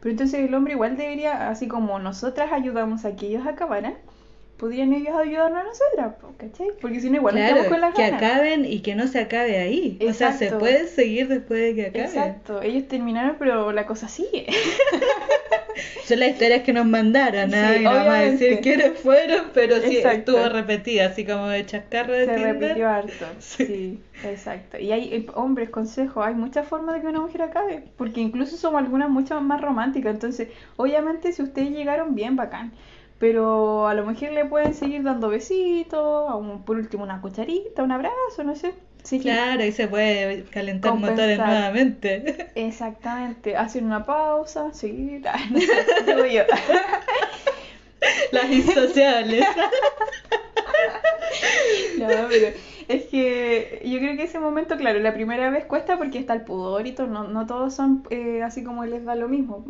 Pero 0.00 0.10
entonces 0.12 0.40
el 0.46 0.54
hombre 0.54 0.74
igual 0.74 0.96
debería, 0.96 1.48
así 1.50 1.68
como 1.68 1.98
nosotras 1.98 2.52
ayudamos 2.52 3.04
a 3.04 3.16
que 3.16 3.26
ellos 3.28 3.46
acabaran, 3.46 3.96
podrían 4.56 4.92
ellos 4.92 5.14
ayudarnos 5.16 5.60
a 5.60 5.64
nosotras, 5.64 6.14
¿cachai? 6.38 6.68
Porque 6.80 7.00
si 7.00 7.10
no 7.10 7.16
igual 7.16 7.34
Claro, 7.34 7.54
quedamos 7.54 7.72
con 7.72 7.80
las 7.80 7.94
que 7.94 8.02
ganas. 8.02 8.22
acaben 8.22 8.64
y 8.64 8.80
que 8.80 8.94
no 8.94 9.06
se 9.08 9.18
acabe 9.20 9.58
ahí. 9.58 9.98
O 10.08 10.12
sea, 10.12 10.32
se 10.32 10.44
Exacto. 10.44 10.58
puede 10.60 10.86
seguir 10.86 11.28
después 11.28 11.60
de 11.60 11.74
que 11.74 11.86
acabe. 11.88 12.04
Exacto, 12.04 12.62
ellos 12.62 12.86
terminaron, 12.88 13.36
pero 13.38 13.72
la 13.72 13.86
cosa 13.86 14.08
sigue. 14.08 14.46
Son 16.04 16.20
las 16.20 16.30
historias 16.30 16.62
que 16.62 16.72
nos 16.72 16.86
mandaron, 16.86 17.52
¿ah? 17.54 17.72
Sí, 17.74 17.80
y 17.80 17.84
no 17.84 17.90
vamos 17.90 18.06
a 18.08 18.10
obviamente. 18.12 18.44
decir 18.44 18.60
quiénes 18.60 18.98
fueron, 19.00 19.46
pero 19.54 19.80
sí 19.80 19.96
Exacto. 19.96 20.32
estuvo 20.36 20.48
repetida, 20.48 21.06
así 21.06 21.24
como 21.24 21.48
de 21.48 21.66
chascarro 21.66 22.12
de 22.12 22.26
Se 22.26 22.34
Tinder. 22.34 22.54
repitió 22.60 22.88
harto. 22.88 23.24
Sí. 23.40 23.64
Sí. 23.66 24.00
exacto. 24.22 24.78
Y 24.78 24.92
hay 24.92 25.12
eh, 25.14 25.26
hombres, 25.34 25.70
consejos, 25.70 26.24
hay 26.24 26.34
muchas 26.34 26.68
formas 26.68 26.94
de 26.94 27.00
que 27.00 27.08
una 27.08 27.20
mujer 27.20 27.42
acabe, 27.42 27.82
porque 27.96 28.20
incluso 28.20 28.56
somos 28.56 28.82
algunas 28.82 29.10
mucho 29.10 29.40
más 29.40 29.60
románticas. 29.60 30.14
Entonces, 30.14 30.48
obviamente, 30.76 31.32
si 31.32 31.42
ustedes 31.42 31.70
llegaron 31.70 32.14
bien, 32.14 32.36
bacán. 32.36 32.72
Pero 33.18 33.86
a 33.86 33.94
la 33.94 34.02
mujer 34.02 34.32
le 34.32 34.44
pueden 34.44 34.74
seguir 34.74 35.02
dando 35.02 35.28
besitos, 35.28 36.32
por 36.66 36.76
último 36.76 37.04
una 37.04 37.20
cucharita, 37.20 37.82
un 37.82 37.92
abrazo, 37.92 38.44
no 38.44 38.54
sé. 38.56 38.74
Sí, 39.02 39.20
Claro, 39.20 39.62
y 39.62 39.70
se 39.72 39.86
puede 39.86 40.44
calentar 40.44 40.92
Compensar. 40.92 41.16
motores 41.16 41.38
nuevamente. 41.38 42.50
Exactamente. 42.54 43.56
Hacen 43.56 43.84
una 43.84 44.04
pausa, 44.04 44.72
seguir. 44.72 45.22
no 45.50 45.60
sé, 45.60 45.84
digo 46.06 46.24
yo. 46.26 46.42
Las 48.32 48.50
insociables. 48.50 49.44
No, 51.98 52.06
pero 52.28 52.54
es 52.88 53.04
que 53.06 53.80
yo 53.84 53.98
creo 53.98 54.16
que 54.16 54.24
ese 54.24 54.38
momento, 54.38 54.76
claro, 54.76 54.98
la 55.00 55.14
primera 55.14 55.50
vez 55.50 55.64
cuesta 55.64 55.96
porque 55.96 56.18
está 56.18 56.34
el 56.34 56.42
pudor 56.42 56.86
y 56.86 56.92
todo, 56.92 57.06
no, 57.06 57.24
no 57.24 57.46
todos 57.46 57.74
son 57.74 58.04
eh, 58.10 58.42
así 58.42 58.62
como 58.64 58.84
les 58.84 59.04
da 59.04 59.14
lo 59.14 59.28
mismo. 59.28 59.64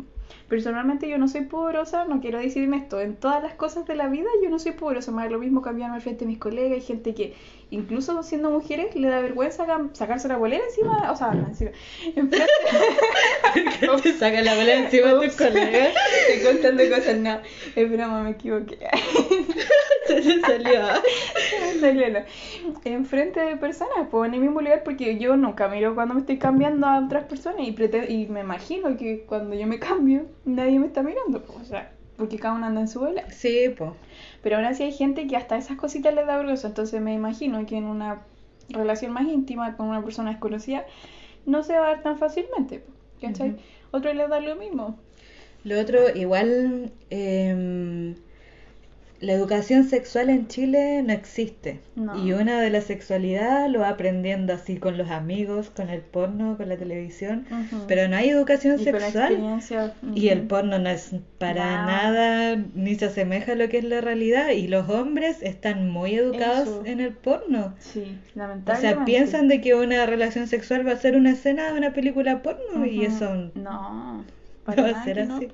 Personalmente 0.49 1.09
yo 1.09 1.17
no 1.17 1.27
soy 1.27 1.41
pudorosa, 1.41 2.05
no 2.05 2.21
quiero 2.21 2.37
decirme 2.37 2.77
esto, 2.77 3.01
en 3.01 3.15
todas 3.15 3.41
las 3.41 3.55
cosas 3.55 3.85
de 3.87 3.95
la 3.95 4.07
vida 4.07 4.27
yo 4.43 4.49
no 4.51 4.59
soy 4.59 4.73
pudorosa, 4.73 5.11
más 5.11 5.31
lo 5.31 5.39
mismo 5.39 5.63
cambiarme 5.63 5.95
al 5.95 6.01
frente 6.01 6.25
de 6.25 6.27
mis 6.27 6.37
colegas, 6.37 6.73
hay 6.73 6.81
gente 6.81 7.15
que 7.15 7.33
incluso 7.71 8.21
siendo 8.23 8.49
mujeres 8.49 8.95
le 8.95 9.07
da 9.07 9.19
vergüenza 9.19 9.65
sacarse 9.93 10.27
la 10.27 10.37
bolera 10.37 10.63
encima, 10.65 11.11
o 11.11 11.15
sea, 11.15 11.31
encima, 11.31 11.71
enfrente... 12.15 12.51
te 14.03 14.13
saca 14.13 14.41
la 14.41 14.55
bolera 14.55 14.79
encima 14.79 15.13
de 15.13 15.27
tus 15.27 15.35
colegas? 15.35 15.95
Estoy 16.29 16.53
contando 16.53 16.83
cosas, 16.95 17.17
no, 17.17 17.39
es 17.75 17.91
broma, 17.91 18.23
me 18.23 18.31
equivoqué. 18.31 18.77
Se 20.07 20.21
le 20.21 20.39
salió. 20.41 20.81
salió, 21.79 22.09
no. 22.11 22.19
Enfrente 22.83 23.39
de 23.39 23.57
personas, 23.57 24.07
pues 24.11 24.27
en 24.27 24.35
el 24.35 24.41
mismo 24.41 24.61
lugar, 24.61 24.83
porque 24.83 25.17
yo 25.17 25.35
nunca 25.35 25.67
miro 25.67 25.95
cuando 25.95 26.13
me 26.13 26.19
estoy 26.19 26.37
cambiando 26.37 26.85
a 26.87 27.03
otras 27.03 27.25
personas 27.25 27.61
y, 27.61 27.75
y 28.09 28.27
me 28.27 28.41
imagino 28.41 28.95
que 28.97 29.23
cuando 29.25 29.55
yo 29.55 29.65
me 29.65 29.79
cambio, 29.79 30.25
nadie 30.45 30.79
me 30.79 30.87
está 30.87 31.01
mirando, 31.01 31.41
pues, 31.41 31.59
o 31.59 31.65
sea, 31.65 31.91
porque 32.17 32.37
cada 32.37 32.55
uno 32.55 32.67
anda 32.67 32.81
en 32.81 32.87
su 32.87 32.99
bola. 32.99 33.29
Sí, 33.31 33.73
pues. 33.75 33.91
Pero 34.45 34.57
aún 34.57 34.65
así 34.65 34.83
hay 34.83 34.91
gente 34.91 35.25
que 35.25 35.35
hasta 35.35 35.57
esas 35.57 35.75
cositas 35.75 36.13
les 36.13 36.27
da 36.27 36.37
vergüenza, 36.37 36.67
entonces 36.67 37.01
me 37.01 37.15
imagino 37.15 37.65
que 37.65 37.77
en 37.77 37.85
una 37.85 38.21
relación 38.69 39.11
más 39.11 39.27
íntima 39.27 39.75
con 39.75 39.87
una 39.87 40.03
persona 40.03 40.29
desconocida 40.29 40.85
no 41.47 41.63
se 41.63 41.73
va 41.73 41.87
a 41.87 41.89
dar 41.95 42.03
tan 42.03 42.19
fácilmente, 42.19 42.83
¿cachai? 43.19 43.55
Otro 43.89 44.13
les 44.13 44.29
da 44.29 44.39
lo 44.41 44.55
mismo. 44.55 44.99
Lo 45.63 45.81
otro, 45.81 46.15
igual, 46.15 46.91
eh, 47.09 48.13
la 49.25 49.33
educación 49.33 49.85
sexual 49.85 50.29
en 50.29 50.47
Chile 50.47 51.01
no 51.03 51.11
existe. 51.13 51.79
Y 52.23 52.31
una 52.33 52.61
de 52.61 52.69
la 52.69 52.81
sexualidad 52.81 53.67
lo 53.69 53.79
va 53.79 53.89
aprendiendo 53.89 54.53
así 54.53 54.77
con 54.77 54.97
los 54.97 55.09
amigos, 55.09 55.69
con 55.69 55.89
el 55.89 56.01
porno, 56.01 56.57
con 56.57 56.69
la 56.69 56.77
televisión. 56.77 57.45
Pero 57.87 58.07
no 58.07 58.15
hay 58.15 58.29
educación 58.29 58.79
sexual. 58.79 59.61
Y 60.13 60.29
el 60.29 60.41
porno 60.41 60.79
no 60.79 60.89
es 60.89 61.11
para 61.39 61.85
nada, 61.85 62.63
ni 62.75 62.95
se 62.95 63.05
asemeja 63.05 63.53
a 63.53 63.55
lo 63.55 63.67
que 63.69 63.79
es 63.79 63.83
la 63.83 64.01
realidad. 64.01 64.49
Y 64.51 64.67
los 64.67 64.89
hombres 64.89 65.41
están 65.41 65.89
muy 65.89 66.15
educados 66.15 66.85
en 66.85 66.99
el 66.99 67.13
porno. 67.13 67.73
Sí, 67.79 68.17
lamentablemente. 68.35 68.71
O 68.71 68.75
sea, 68.97 69.05
piensan 69.05 69.47
de 69.47 69.61
que 69.61 69.75
una 69.75 70.05
relación 70.05 70.47
sexual 70.47 70.87
va 70.87 70.91
a 70.91 70.97
ser 70.97 71.15
una 71.15 71.31
escena 71.31 71.71
de 71.71 71.77
una 71.77 71.93
película 71.93 72.41
porno. 72.41 72.85
Y 72.85 73.05
eso. 73.05 73.51
No. 73.55 74.23
Va 74.67 74.99
a 74.99 75.03
ser 75.03 75.19
así. 75.19 75.47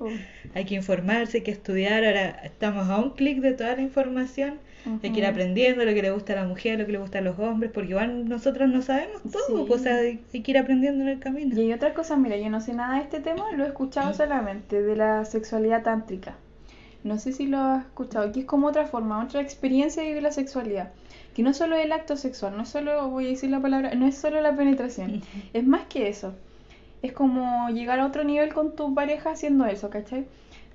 hay 0.54 0.64
que 0.64 0.74
informarse, 0.74 1.38
hay 1.38 1.42
que 1.42 1.50
estudiar. 1.50 2.04
Ahora 2.04 2.30
estamos 2.44 2.88
a 2.88 2.98
un 2.98 3.10
clic 3.10 3.40
de 3.40 3.52
toda 3.52 3.76
la 3.76 3.82
información. 3.82 4.58
Hay 5.02 5.12
que 5.12 5.20
ir 5.20 5.26
aprendiendo 5.26 5.84
lo 5.84 5.94
que 5.94 6.02
le 6.02 6.10
gusta 6.10 6.32
a 6.32 6.36
la 6.36 6.44
mujer, 6.44 6.80
lo 6.80 6.86
que 6.86 6.92
le 6.92 6.98
gusta 6.98 7.18
a 7.18 7.20
los 7.20 7.38
hombres, 7.38 7.70
porque 7.72 7.90
igual 7.90 8.28
nosotros 8.28 8.68
no 8.68 8.82
sabemos 8.82 9.22
todo. 9.22 9.64
Pues, 9.64 9.80
o 9.80 9.84
sea, 9.84 9.96
hay, 9.96 10.18
que 10.18 10.50
ir 10.50 10.58
aprendiendo 10.58 11.04
en 11.04 11.08
el 11.08 11.20
camino. 11.20 11.54
Y 11.56 11.60
hay 11.60 11.72
otras 11.72 11.92
cosas, 11.92 12.18
mira, 12.18 12.36
yo 12.36 12.50
no 12.50 12.60
sé 12.60 12.74
nada 12.74 12.96
de 12.96 13.02
este 13.02 13.20
tema, 13.20 13.52
lo 13.52 13.64
he 13.64 13.68
escuchado 13.68 14.10
mm. 14.10 14.14
solamente, 14.14 14.82
de 14.82 14.96
la 14.96 15.24
sexualidad 15.24 15.84
tántrica. 15.84 16.34
No 17.04 17.18
sé 17.18 17.32
si 17.32 17.46
lo 17.46 17.58
has 17.58 17.84
escuchado, 17.84 18.32
que 18.32 18.40
es 18.40 18.46
como 18.46 18.66
otra 18.66 18.86
forma, 18.86 19.22
otra 19.22 19.40
experiencia 19.40 20.02
de 20.02 20.08
vivir 20.08 20.22
la 20.24 20.32
sexualidad. 20.32 20.90
Que 21.34 21.42
no 21.42 21.54
solo 21.54 21.76
el 21.76 21.92
acto 21.92 22.16
sexual, 22.16 22.56
no 22.56 22.64
es 22.64 22.68
solo, 22.68 23.08
voy 23.08 23.26
a 23.26 23.28
decir 23.30 23.50
la 23.50 23.60
palabra, 23.60 23.94
no 23.94 24.06
es 24.06 24.16
solo 24.16 24.40
la 24.40 24.56
penetración, 24.56 25.22
es 25.52 25.64
más 25.64 25.84
que 25.84 26.08
eso 26.08 26.34
es 27.02 27.12
como 27.12 27.68
llegar 27.70 27.98
a 28.00 28.06
otro 28.06 28.24
nivel 28.24 28.54
con 28.54 28.76
tu 28.76 28.94
pareja 28.94 29.32
haciendo 29.32 29.66
eso, 29.66 29.90
¿cachai? 29.90 30.26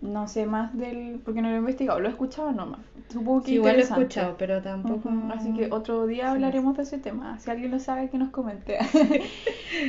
No 0.02 0.28
sé 0.28 0.46
más 0.46 0.78
del. 0.78 1.20
porque 1.26 1.42
no 1.42 1.50
lo 1.50 1.56
he 1.56 1.60
investigado, 1.60 2.00
lo 2.00 2.08
he 2.08 2.12
escuchado 2.12 2.52
nomás. 2.52 2.82
Supongo 3.10 3.42
que 3.44 3.54
igual 3.54 3.78
lo 3.78 3.80
he 3.80 3.84
escuchado, 3.84 4.36
pero 4.38 4.62
tampoco. 4.62 5.10
Así 5.34 5.54
que 5.54 5.72
otro 5.72 6.06
día 6.06 6.32
hablaremos 6.32 6.78
de 6.78 6.84
ese 6.84 7.00
tema. 7.00 7.40
Si 7.40 7.50
alguien 7.50 7.72
lo 7.72 7.80
sabe, 7.80 8.10
que 8.10 8.18
nos 8.18 8.30
comente. 8.30 8.78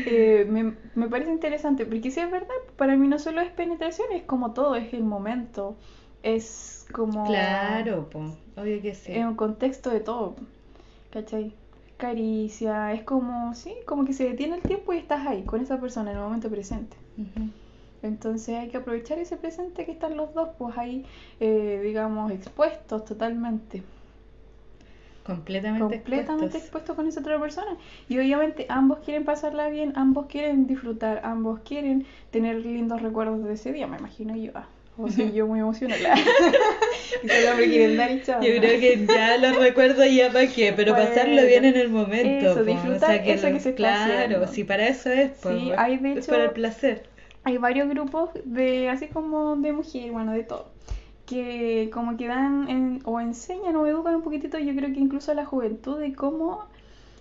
Eh, 0.06 0.44
me, 0.50 0.74
me 0.96 1.08
parece 1.08 1.30
interesante, 1.30 1.86
porque 1.86 2.10
si 2.10 2.20
es 2.20 2.30
verdad, 2.30 2.54
para 2.76 2.96
mí 2.96 3.06
no 3.06 3.18
solo 3.18 3.40
es 3.40 3.50
penetración, 3.50 4.08
es 4.12 4.24
como 4.24 4.52
todo, 4.52 4.74
es 4.74 4.92
el 4.92 5.04
momento. 5.04 5.76
Es 6.22 6.86
como. 6.92 7.24
Claro, 7.24 8.08
pues, 8.10 8.32
obvio 8.56 8.82
que 8.82 8.94
sí. 8.94 9.12
En 9.12 9.28
un 9.28 9.36
contexto 9.36 9.90
de 9.90 10.00
todo, 10.00 10.34
¿cachai? 11.10 11.54
Caricia, 11.98 12.92
es 12.94 13.02
como, 13.02 13.54
sí, 13.54 13.74
como 13.84 14.06
que 14.06 14.14
se 14.14 14.24
detiene 14.24 14.56
el 14.56 14.62
tiempo 14.62 14.94
y 14.94 14.98
estás 14.98 15.26
ahí 15.26 15.42
con 15.42 15.60
esa 15.60 15.78
persona 15.78 16.10
en 16.10 16.16
el 16.16 16.22
momento 16.22 16.48
presente. 16.48 16.96
Entonces 18.02 18.56
hay 18.56 18.68
que 18.68 18.76
aprovechar 18.78 19.18
ese 19.18 19.36
presente 19.36 19.84
que 19.84 19.92
están 19.92 20.16
los 20.16 20.32
dos, 20.32 20.50
pues 20.56 20.78
ahí, 20.78 21.04
eh, 21.40 21.80
digamos, 21.82 22.30
expuestos 22.30 23.04
totalmente. 23.04 23.82
Completamente, 25.26 25.96
completamente 25.96 26.56
expuestos. 26.56 26.96
con 26.96 27.06
esa 27.06 27.20
otra 27.20 27.38
persona. 27.38 27.76
Y 28.08 28.16
obviamente 28.18 28.64
ambos 28.70 29.00
quieren 29.00 29.24
pasarla 29.24 29.68
bien, 29.68 29.92
ambos 29.96 30.26
quieren 30.26 30.66
disfrutar, 30.66 31.20
ambos 31.22 31.60
quieren 31.60 32.06
tener 32.30 32.56
lindos 32.56 33.02
recuerdos 33.02 33.44
de 33.44 33.52
ese 33.52 33.72
día, 33.72 33.86
me 33.86 33.98
imagino 33.98 34.34
yo. 34.36 34.52
Ah. 34.54 34.68
O 35.00 35.08
sea, 35.08 35.30
yo 35.30 35.46
muy 35.46 35.60
emocionada. 35.60 36.14
Yo 38.42 38.60
creo 38.60 38.80
que 38.80 39.06
ya 39.06 39.38
lo 39.38 39.58
recuerdo 39.58 40.04
ya 40.04 40.30
para 40.32 40.48
qué, 40.48 40.72
pero 40.72 40.94
pasarlo 40.94 41.42
bien 41.46 41.64
en 41.64 41.76
el 41.76 41.88
momento. 41.88 42.50
Eso, 42.52 42.64
disfrutar 42.64 43.22
que 43.22 43.34
eso 43.34 43.46
que 43.48 43.60
se 43.60 43.74
Claro, 43.74 44.46
si 44.48 44.64
para 44.64 44.88
eso 44.88 45.10
es, 45.10 45.32
sí, 45.40 45.70
hay 45.76 45.98
de 45.98 46.12
hecho, 46.14 46.30
para 46.30 46.44
el 46.44 46.50
placer. 46.50 47.04
Hay 47.44 47.58
varios 47.58 47.88
grupos 47.88 48.30
de, 48.44 48.88
así 48.88 49.06
como 49.06 49.56
de 49.56 49.72
mujer, 49.72 50.10
bueno, 50.10 50.32
de 50.32 50.42
todo, 50.42 50.68
que 51.26 51.90
como 51.92 52.16
que 52.16 52.26
dan 52.26 52.68
en, 52.68 53.00
o 53.04 53.20
enseñan 53.20 53.76
o 53.76 53.86
educan 53.86 54.16
un 54.16 54.22
poquitito, 54.22 54.58
yo 54.58 54.74
creo 54.74 54.92
que 54.92 55.00
incluso 55.00 55.30
a 55.32 55.34
la 55.34 55.44
juventud 55.44 55.98
de 55.98 56.12
cómo 56.14 56.64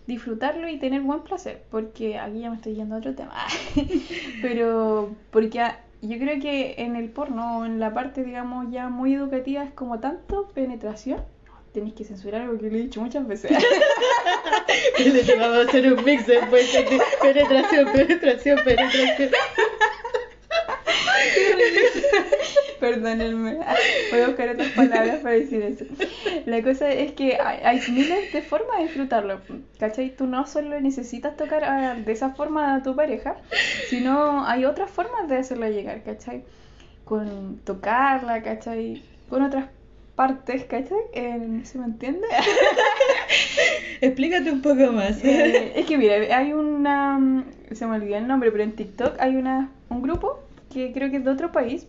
disfrutarlo 0.07 0.67
y 0.67 0.77
tener 0.77 1.01
buen 1.01 1.21
placer, 1.21 1.63
porque 1.69 2.17
aquí 2.17 2.39
ya 2.39 2.49
me 2.49 2.55
estoy 2.55 2.75
yendo 2.75 2.95
a 2.95 2.97
otro 2.97 3.13
tema, 3.13 3.45
pero 4.41 5.15
porque 5.31 5.61
yo 6.01 6.17
creo 6.17 6.39
que 6.39 6.75
en 6.77 6.95
el 6.95 7.09
porno, 7.09 7.65
en 7.65 7.79
la 7.79 7.93
parte, 7.93 8.23
digamos, 8.23 8.71
ya 8.71 8.89
muy 8.89 9.13
educativa, 9.13 9.63
es 9.63 9.71
como 9.71 9.99
tanto 9.99 10.47
penetración. 10.49 11.21
Tenéis 11.73 11.95
que 11.95 12.05
censurar 12.05 12.41
algo 12.41 12.57
que 12.57 12.69
le 12.69 12.79
he 12.79 12.81
dicho 12.83 13.01
muchas 13.01 13.27
veces. 13.27 13.51
le 14.99 15.35
vamos 15.35 15.57
a 15.57 15.69
hacer 15.69 15.93
un 15.93 16.03
mix 16.03 16.25
después 16.27 16.73
de 16.73 16.99
penetración, 17.21 17.91
penetración, 17.91 18.59
penetración. 18.63 19.29
Perdónenme. 22.79 23.57
Voy 24.11 24.19
a 24.19 24.27
buscar 24.27 24.49
otras 24.49 24.69
palabras 24.69 25.17
para 25.17 25.35
decir 25.35 25.61
eso. 25.61 25.85
La 26.45 26.61
cosa 26.61 26.89
es 26.91 27.13
que 27.13 27.37
hay, 27.39 27.81
miles 27.89 28.31
de 28.31 28.41
formas 28.41 28.77
de 28.77 28.83
disfrutarlo. 28.85 29.41
¿Cachai? 29.79 30.15
Tú 30.15 30.27
no 30.27 30.45
solo 30.47 30.79
necesitas 30.79 31.35
tocar 31.35 32.03
de 32.03 32.11
esa 32.11 32.31
forma 32.31 32.75
a 32.75 32.83
tu 32.83 32.95
pareja, 32.95 33.37
sino 33.89 34.45
hay 34.45 34.65
otras 34.65 34.89
formas 34.89 35.27
de 35.27 35.37
hacerla 35.37 35.69
llegar, 35.69 36.03
¿cachai? 36.03 36.43
Con 37.03 37.59
tocarla, 37.63 38.43
¿cachai? 38.43 39.01
Con 39.29 39.41
otras 39.41 39.65
partes, 40.15 40.65
¿cachai? 40.65 40.97
Eh, 41.13 41.61
¿Se 41.63 41.77
me 41.77 41.85
entiende? 41.85 42.27
Explícate 44.01 44.51
un 44.51 44.61
poco 44.61 44.91
más. 44.91 45.23
Eh, 45.23 45.73
es 45.75 45.85
que 45.85 45.97
mira, 45.97 46.15
hay 46.35 46.53
una... 46.53 47.45
Se 47.71 47.85
me 47.85 47.95
olvidó 47.97 48.17
el 48.17 48.27
nombre, 48.27 48.51
pero 48.51 48.63
en 48.63 48.75
TikTok 48.75 49.15
hay 49.19 49.35
una, 49.35 49.69
un 49.89 50.01
grupo 50.01 50.46
que 50.69 50.91
creo 50.93 51.09
que 51.09 51.17
es 51.17 51.25
de 51.25 51.31
otro 51.31 51.51
país 51.51 51.87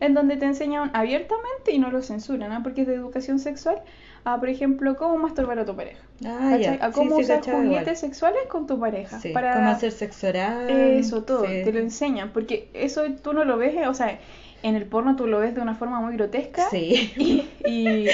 en 0.00 0.14
donde 0.14 0.36
te 0.36 0.46
enseñan 0.46 0.90
abiertamente 0.94 1.72
y 1.72 1.78
no 1.78 1.90
lo 1.90 2.02
censuran, 2.02 2.52
¿ah? 2.52 2.60
porque 2.62 2.82
es 2.82 2.86
de 2.86 2.94
educación 2.94 3.38
sexual, 3.38 3.82
a, 4.24 4.40
por 4.40 4.48
ejemplo, 4.48 4.96
cómo 4.96 5.18
masturbar 5.18 5.58
a 5.58 5.64
tu 5.64 5.76
pareja. 5.76 6.00
Ah, 6.24 6.58
a 6.80 6.90
cómo 6.90 7.16
usar 7.16 7.42
juguetes 7.42 8.00
sexuales 8.00 8.40
con 8.48 8.66
tu 8.66 8.80
pareja. 8.80 9.18
para... 9.32 9.54
Cómo 9.54 9.68
hacer 9.68 9.92
sexo 9.92 10.28
oral. 10.28 10.68
Eso, 10.70 11.22
todo, 11.22 11.42
te 11.42 11.72
lo 11.72 11.78
enseñan, 11.78 12.32
porque 12.32 12.68
eso 12.72 13.02
tú 13.22 13.32
no 13.34 13.44
lo 13.44 13.56
ves, 13.58 13.86
o 13.86 13.94
sea, 13.94 14.18
en 14.62 14.74
el 14.74 14.86
porno 14.86 15.16
tú 15.16 15.26
lo 15.26 15.40
ves 15.40 15.54
de 15.54 15.60
una 15.60 15.74
forma 15.74 16.00
muy 16.00 16.14
grotesca 16.14 16.68
sí. 16.70 17.44
y, 17.66 18.08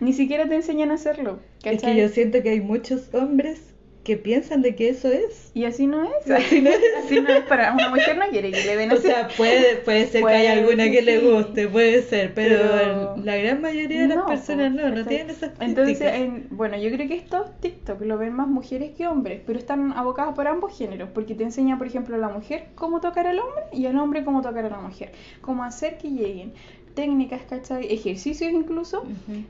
ni 0.00 0.12
siquiera 0.12 0.48
te 0.48 0.54
enseñan 0.54 0.90
a 0.90 0.94
hacerlo. 0.94 1.40
Es 1.62 1.82
que 1.82 1.96
yo 1.96 2.08
siento 2.08 2.42
que 2.42 2.50
hay 2.50 2.60
muchos 2.60 3.14
hombres 3.14 3.69
que 4.04 4.16
piensan 4.16 4.62
de 4.62 4.74
que 4.74 4.88
eso 4.88 5.08
es. 5.08 5.50
Y 5.52 5.64
así 5.64 5.86
no 5.86 6.04
es. 6.04 6.30
Así 6.30 6.62
no 6.62 6.70
es. 6.70 6.80
así 7.04 7.20
no 7.20 7.28
es 7.28 7.44
para 7.44 7.72
una 7.72 7.90
mujer 7.90 8.16
no 8.16 8.26
quiere 8.28 8.50
que 8.50 8.64
le 8.64 8.76
den 8.76 8.92
O 8.92 8.96
sea, 8.96 9.28
puede, 9.36 9.76
puede 9.76 10.06
ser 10.06 10.24
que 10.24 10.32
haya 10.32 10.52
alguna 10.52 10.90
que 10.90 11.02
le 11.02 11.18
guste, 11.18 11.68
puede 11.68 12.02
ser, 12.02 12.32
pero, 12.34 13.16
la 13.16 13.36
gran 13.36 13.60
mayoría 13.60 14.02
de 14.02 14.08
las 14.08 14.24
personas 14.24 14.72
no, 14.72 14.88
no 14.88 15.04
tienen 15.04 15.30
esas 15.30 15.52
Entonces, 15.60 16.12
bueno, 16.50 16.78
yo 16.78 16.90
creo 16.90 17.08
que 17.08 17.16
estos 17.16 17.58
TikTok 17.60 18.00
lo 18.02 18.16
ven 18.16 18.32
más 18.32 18.48
mujeres 18.48 18.92
que 18.96 19.06
hombres, 19.06 19.42
pero 19.46 19.58
están 19.58 19.92
abocados 19.92 20.34
por 20.34 20.48
ambos 20.48 20.76
géneros, 20.76 21.10
porque 21.12 21.34
te 21.34 21.44
enseña, 21.44 21.76
por 21.76 21.86
ejemplo, 21.86 22.16
a 22.16 22.18
la 22.18 22.28
mujer 22.28 22.68
cómo 22.74 23.00
tocar 23.00 23.26
al 23.26 23.38
hombre 23.38 23.64
y 23.72 23.86
al 23.86 23.98
hombre 23.98 24.24
cómo 24.24 24.40
tocar 24.40 24.64
a 24.64 24.70
la 24.70 24.78
mujer, 24.78 25.12
cómo 25.40 25.64
hacer 25.64 25.98
que 25.98 26.10
lleguen 26.10 26.52
técnicas, 26.94 27.42
¿cachai? 27.48 27.92
Ejercicios 27.92 28.52
incluso, 28.52 29.04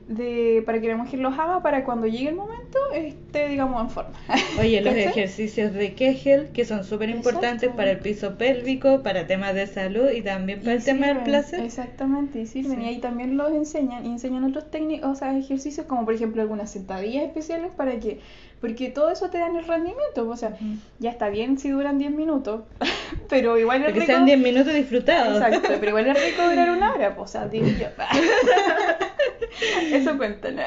de, 0.07 0.63
para 0.65 0.79
que 0.79 0.87
la 0.87 0.97
mujer 0.97 1.19
los 1.19 1.37
haga 1.37 1.61
para 1.61 1.83
cuando 1.83 2.07
llegue 2.07 2.29
el 2.29 2.35
momento 2.35 2.79
esté, 2.93 3.49
digamos, 3.49 3.81
en 3.81 3.89
forma. 3.89 4.13
Oye, 4.59 4.81
los 4.81 4.93
ejercicios 4.93 5.73
de 5.73 5.93
Kegel, 5.93 6.49
que 6.49 6.65
son 6.65 6.83
súper 6.83 7.09
importantes 7.09 7.69
para 7.71 7.91
el 7.91 7.99
piso 7.99 8.37
pélvico, 8.37 9.01
para 9.01 9.27
temas 9.27 9.53
de 9.55 9.67
salud 9.67 10.09
y 10.11 10.21
también 10.21 10.59
para 10.59 10.73
el 10.73 10.83
tema 10.83 11.07
del 11.07 11.19
placer. 11.19 11.61
Exactamente, 11.61 12.41
y 12.41 12.45
sirven. 12.45 12.81
Y 12.81 12.85
ahí 12.85 12.99
también 12.99 13.37
los 13.37 13.51
enseñan, 13.51 14.05
y 14.05 14.09
enseñan 14.09 14.43
otros 14.43 14.69
técnicos, 14.69 15.09
o 15.09 15.15
sea, 15.15 15.37
ejercicios 15.37 15.85
como 15.85 16.05
por 16.05 16.13
ejemplo 16.13 16.41
algunas 16.41 16.71
sentadillas 16.71 17.23
especiales 17.23 17.71
para 17.75 17.99
que 17.99 18.19
Porque 18.61 18.89
todo 18.89 19.09
eso 19.09 19.29
te 19.31 19.39
da 19.39 19.47
en 19.47 19.55
el 19.57 19.67
rendimiento. 19.67 20.29
O 20.29 20.37
sea, 20.37 20.55
ya 20.99 21.09
está 21.09 21.29
bien 21.29 21.57
si 21.57 21.69
duran 21.71 21.97
10 21.97 22.11
minutos, 22.11 22.63
pero 23.29 23.57
igual 23.57 23.83
es 23.83 23.93
rico. 23.93 24.05
sean 24.05 24.25
10 24.25 24.37
minutos 24.39 24.73
disfrutados. 24.73 25.41
Exacto, 25.41 25.69
pero 25.79 25.89
igual 25.89 26.07
es 26.07 26.23
rico 26.23 26.43
durar 26.47 26.69
una 26.69 26.93
hora, 26.93 27.15
pues, 27.15 27.29
o 27.29 27.31
sea, 27.31 27.47
digo 27.47 27.65
yo. 27.79 27.87
Eso 29.91 30.17
cuenta, 30.17 30.51
¿no? 30.51 30.61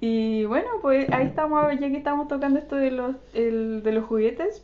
Y 0.00 0.44
bueno, 0.46 0.68
pues 0.80 1.12
ahí 1.12 1.26
estamos, 1.26 1.70
ya 1.78 1.88
que 1.90 1.96
estamos 1.98 2.28
tocando 2.28 2.58
esto 2.58 2.76
de 2.76 2.90
los, 2.90 3.16
el- 3.34 3.82
de 3.82 3.92
los 3.92 4.04
juguetes. 4.06 4.62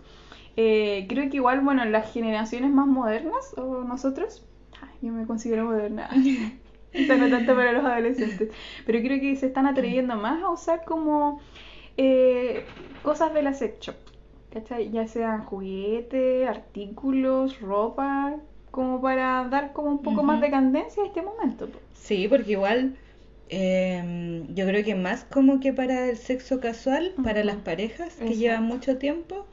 eh, 0.56 1.04
creo 1.08 1.28
que 1.28 1.36
igual, 1.36 1.60
bueno, 1.60 1.84
las 1.84 2.10
generaciones 2.12 2.70
más 2.70 2.86
modernas, 2.86 3.52
o 3.58 3.84
nosotros, 3.84 4.46
yo 5.02 5.12
me 5.12 5.26
considero 5.26 5.66
moderna, 5.66 6.08
Quizá 7.06 7.16
no 7.16 7.28
tanto 7.30 7.54
para 7.56 7.72
los 7.72 7.84
adolescentes, 7.84 8.50
pero 8.84 9.00
creo 9.00 9.20
que 9.20 9.36
se 9.36 9.46
están 9.46 9.66
atreviendo 9.66 10.16
más 10.16 10.42
a 10.42 10.50
usar 10.50 10.84
como 10.84 11.40
eh, 11.96 12.64
cosas 13.02 13.34
de 13.34 13.42
la 13.42 13.54
sex 13.54 13.80
shop, 13.80 13.96
¿cachai? 14.50 14.90
Ya 14.90 15.06
sean 15.08 15.44
juguetes, 15.44 16.48
artículos, 16.48 17.60
ropa, 17.60 18.36
como 18.70 19.00
para 19.00 19.48
dar 19.48 19.72
como 19.72 19.90
un 19.90 20.02
poco 20.02 20.22
más 20.22 20.40
de 20.40 20.50
candencia 20.50 21.02
a 21.02 21.06
este 21.06 21.22
momento. 21.22 21.68
Sí, 21.94 22.28
porque 22.28 22.52
igual 22.52 22.96
eh, 23.48 24.44
yo 24.50 24.66
creo 24.66 24.84
que 24.84 24.94
más 24.94 25.24
como 25.24 25.60
que 25.60 25.72
para 25.72 26.08
el 26.08 26.16
sexo 26.16 26.60
casual, 26.60 27.14
para 27.22 27.44
las 27.44 27.56
parejas 27.56 28.14
que 28.24 28.34
Exacto. 28.34 28.34
llevan 28.34 28.64
mucho 28.64 28.98
tiempo, 28.98 29.46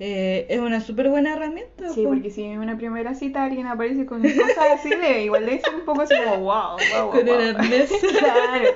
eh, 0.00 0.46
es 0.48 0.60
una 0.60 0.80
súper 0.80 1.08
buena 1.08 1.34
herramienta. 1.34 1.88
Sí, 1.88 2.04
po. 2.04 2.10
porque 2.10 2.30
si 2.30 2.44
en 2.44 2.60
una 2.60 2.76
primera 2.76 3.14
cita 3.14 3.44
alguien 3.44 3.66
aparece 3.66 4.06
con 4.06 4.22
cosas 4.22 4.70
así 4.74 4.90
de 4.90 5.24
igual 5.24 5.44
debe 5.46 5.60
ser 5.60 5.74
un 5.74 5.84
poco 5.84 6.02
así 6.02 6.14
como 6.16 6.38
wow, 6.44 6.76
wow, 6.94 7.10
Con 7.10 7.26
wow. 7.26 7.34
el 7.34 7.56
arnés. 7.56 7.90
claro, 8.18 8.70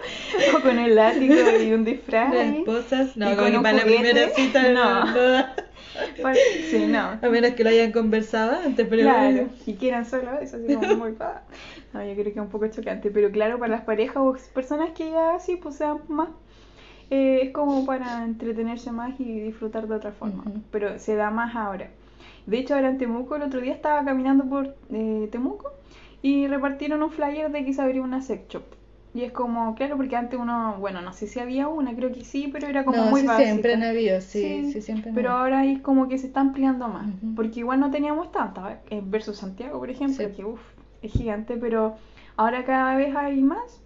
o 0.56 0.60
con 0.60 0.78
el 0.78 0.94
látigo 0.94 1.34
y 1.62 1.72
un 1.72 1.84
disfraz. 1.84 2.34
Las 2.34 2.54
esposas, 2.54 3.16
no, 3.16 3.30
como 3.30 3.42
con 3.42 3.52
que 3.52 3.58
para 3.60 3.76
la 3.78 3.84
primera 3.84 4.28
cita 4.30 4.68
no. 4.72 5.62
Sí, 6.70 6.86
no. 6.86 7.18
A 7.22 7.28
menos 7.28 7.52
que 7.52 7.64
lo 7.64 7.70
hayan 7.70 7.92
conversado 7.92 8.58
antes, 8.64 8.86
pero 8.88 9.02
Claro, 9.02 9.48
y 9.66 9.74
quieran 9.74 10.04
solo 10.04 10.38
eso, 10.40 10.56
así 10.56 10.74
como 10.74 10.96
muy 10.96 11.12
pa. 11.12 11.42
No, 11.92 12.02
yo 12.02 12.14
creo 12.14 12.24
que 12.24 12.30
es 12.30 12.36
un 12.38 12.48
poco 12.48 12.66
chocante, 12.68 13.10
pero 13.10 13.30
claro, 13.30 13.58
para 13.58 13.72
las 13.72 13.82
parejas 13.82 14.16
o 14.16 14.34
personas 14.54 14.92
que 14.92 15.10
ya 15.10 15.38
sí, 15.38 15.56
pues 15.56 15.76
sean 15.76 15.98
más, 16.08 16.30
eh, 17.16 17.40
es 17.44 17.50
como 17.52 17.84
para 17.86 18.24
entretenerse 18.24 18.90
más 18.92 19.18
y 19.20 19.40
disfrutar 19.40 19.86
de 19.88 19.94
otra 19.96 20.12
forma, 20.12 20.44
pero 20.72 20.98
se 20.98 21.14
da 21.16 21.30
más 21.30 21.54
ahora. 21.56 21.88
De 22.46 22.58
hecho, 22.58 22.74
ahora 22.74 22.90
en 22.90 22.98
Temuco, 22.98 23.36
el 23.36 23.42
otro 23.42 23.60
día 23.60 23.72
estaba 23.74 24.04
caminando 24.04 24.44
por 24.52 24.74
eh, 24.90 25.28
Temuco 25.30 25.72
y 26.22 26.46
repartieron 26.48 27.02
un 27.02 27.10
flyer 27.10 27.50
de 27.52 27.64
que 27.64 27.72
se 27.74 27.82
abría 27.82 28.02
una 28.02 28.22
sex 28.22 28.48
shop. 28.48 28.62
Y 29.14 29.24
es 29.24 29.32
como, 29.32 29.74
claro, 29.74 29.96
porque 29.98 30.16
antes 30.16 30.40
uno, 30.40 30.76
bueno, 30.80 31.02
no 31.02 31.12
sé 31.12 31.26
si 31.26 31.38
había 31.38 31.68
una, 31.68 31.94
creo 31.94 32.10
que 32.12 32.24
sí, 32.24 32.48
pero 32.50 32.66
era 32.66 32.84
como 32.84 33.04
no, 33.04 33.10
muy 33.10 33.20
sí, 33.20 33.26
básica. 33.26 33.44
siempre 33.50 33.74
han 33.74 33.82
habido, 33.82 34.20
sí, 34.22 34.72
sí, 34.72 34.80
siempre 34.80 35.10
han 35.10 35.14
Pero 35.14 35.32
ahora 35.32 35.66
es 35.66 35.80
como 35.80 36.08
que 36.08 36.16
se 36.16 36.28
está 36.28 36.40
ampliando 36.40 36.88
más. 36.88 37.08
Porque 37.36 37.60
igual 37.60 37.78
no 37.80 37.90
teníamos 37.90 38.32
tantas. 38.32 38.78
eh, 38.90 39.02
Versus 39.04 39.36
Santiago, 39.36 39.78
por 39.78 39.90
ejemplo, 39.90 40.26
Sí. 40.28 40.34
que 40.34 40.44
uf, 40.46 40.60
es 41.02 41.12
gigante, 41.12 41.58
pero 41.58 41.96
ahora 42.36 42.64
cada 42.64 42.96
vez 42.96 43.14
hay 43.14 43.42
más. 43.42 43.81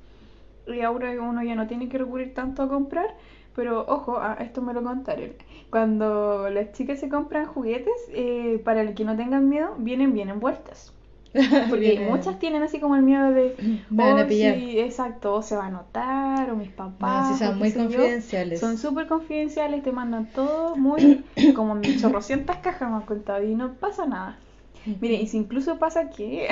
Y 0.66 0.80
ahora 0.82 1.10
uno 1.20 1.42
ya 1.42 1.54
no 1.54 1.66
tiene 1.66 1.88
que 1.88 1.98
recurrir 1.98 2.34
tanto 2.34 2.62
a 2.62 2.68
comprar. 2.68 3.14
Pero 3.54 3.84
ojo, 3.88 4.18
a 4.18 4.34
esto 4.34 4.60
me 4.62 4.74
lo 4.74 4.82
contaron. 4.82 5.30
Cuando 5.70 6.48
las 6.50 6.72
chicas 6.72 7.00
se 7.00 7.08
compran 7.08 7.46
juguetes, 7.46 7.94
eh, 8.12 8.60
para 8.64 8.82
el 8.82 8.94
que 8.94 9.04
no 9.04 9.16
tengan 9.16 9.48
miedo, 9.48 9.74
vienen 9.78 10.12
bien 10.12 10.28
envueltas. 10.28 10.92
Porque 11.70 12.00
muchas 12.00 12.38
tienen 12.38 12.62
así 12.62 12.80
como 12.80 12.96
el 12.96 13.02
miedo 13.02 13.30
de. 13.32 13.56
Me 13.90 14.04
van 14.04 14.18
a 14.18 14.22
"Oh, 14.24 14.28
pillar". 14.28 14.54
sí, 14.56 14.78
exacto, 14.80 15.34
o 15.34 15.42
se 15.42 15.56
va 15.56 15.66
a 15.66 15.70
notar, 15.70 16.50
o 16.50 16.56
mis 16.56 16.70
papás. 16.70 17.28
No, 17.28 17.36
sí, 17.36 17.44
o 17.44 17.46
son 17.46 17.58
muy 17.58 17.72
yo. 17.72 17.78
confidenciales. 17.78 18.60
Son 18.60 18.78
súper 18.78 19.06
confidenciales, 19.06 19.82
te 19.82 19.92
mandan 19.92 20.32
todo 20.32 20.76
muy 20.76 21.24
como 21.54 21.76
en 21.76 21.96
chorrocientas 21.96 22.58
cajas 22.58 22.90
me 22.90 22.96
han 22.96 23.02
contado 23.02 23.42
y 23.42 23.54
no 23.54 23.74
pasa 23.74 24.06
nada. 24.06 24.38
Mire, 25.00 25.14
y 25.14 25.26
si 25.26 25.36
incluso 25.38 25.78
pasa 25.78 26.10
que 26.10 26.48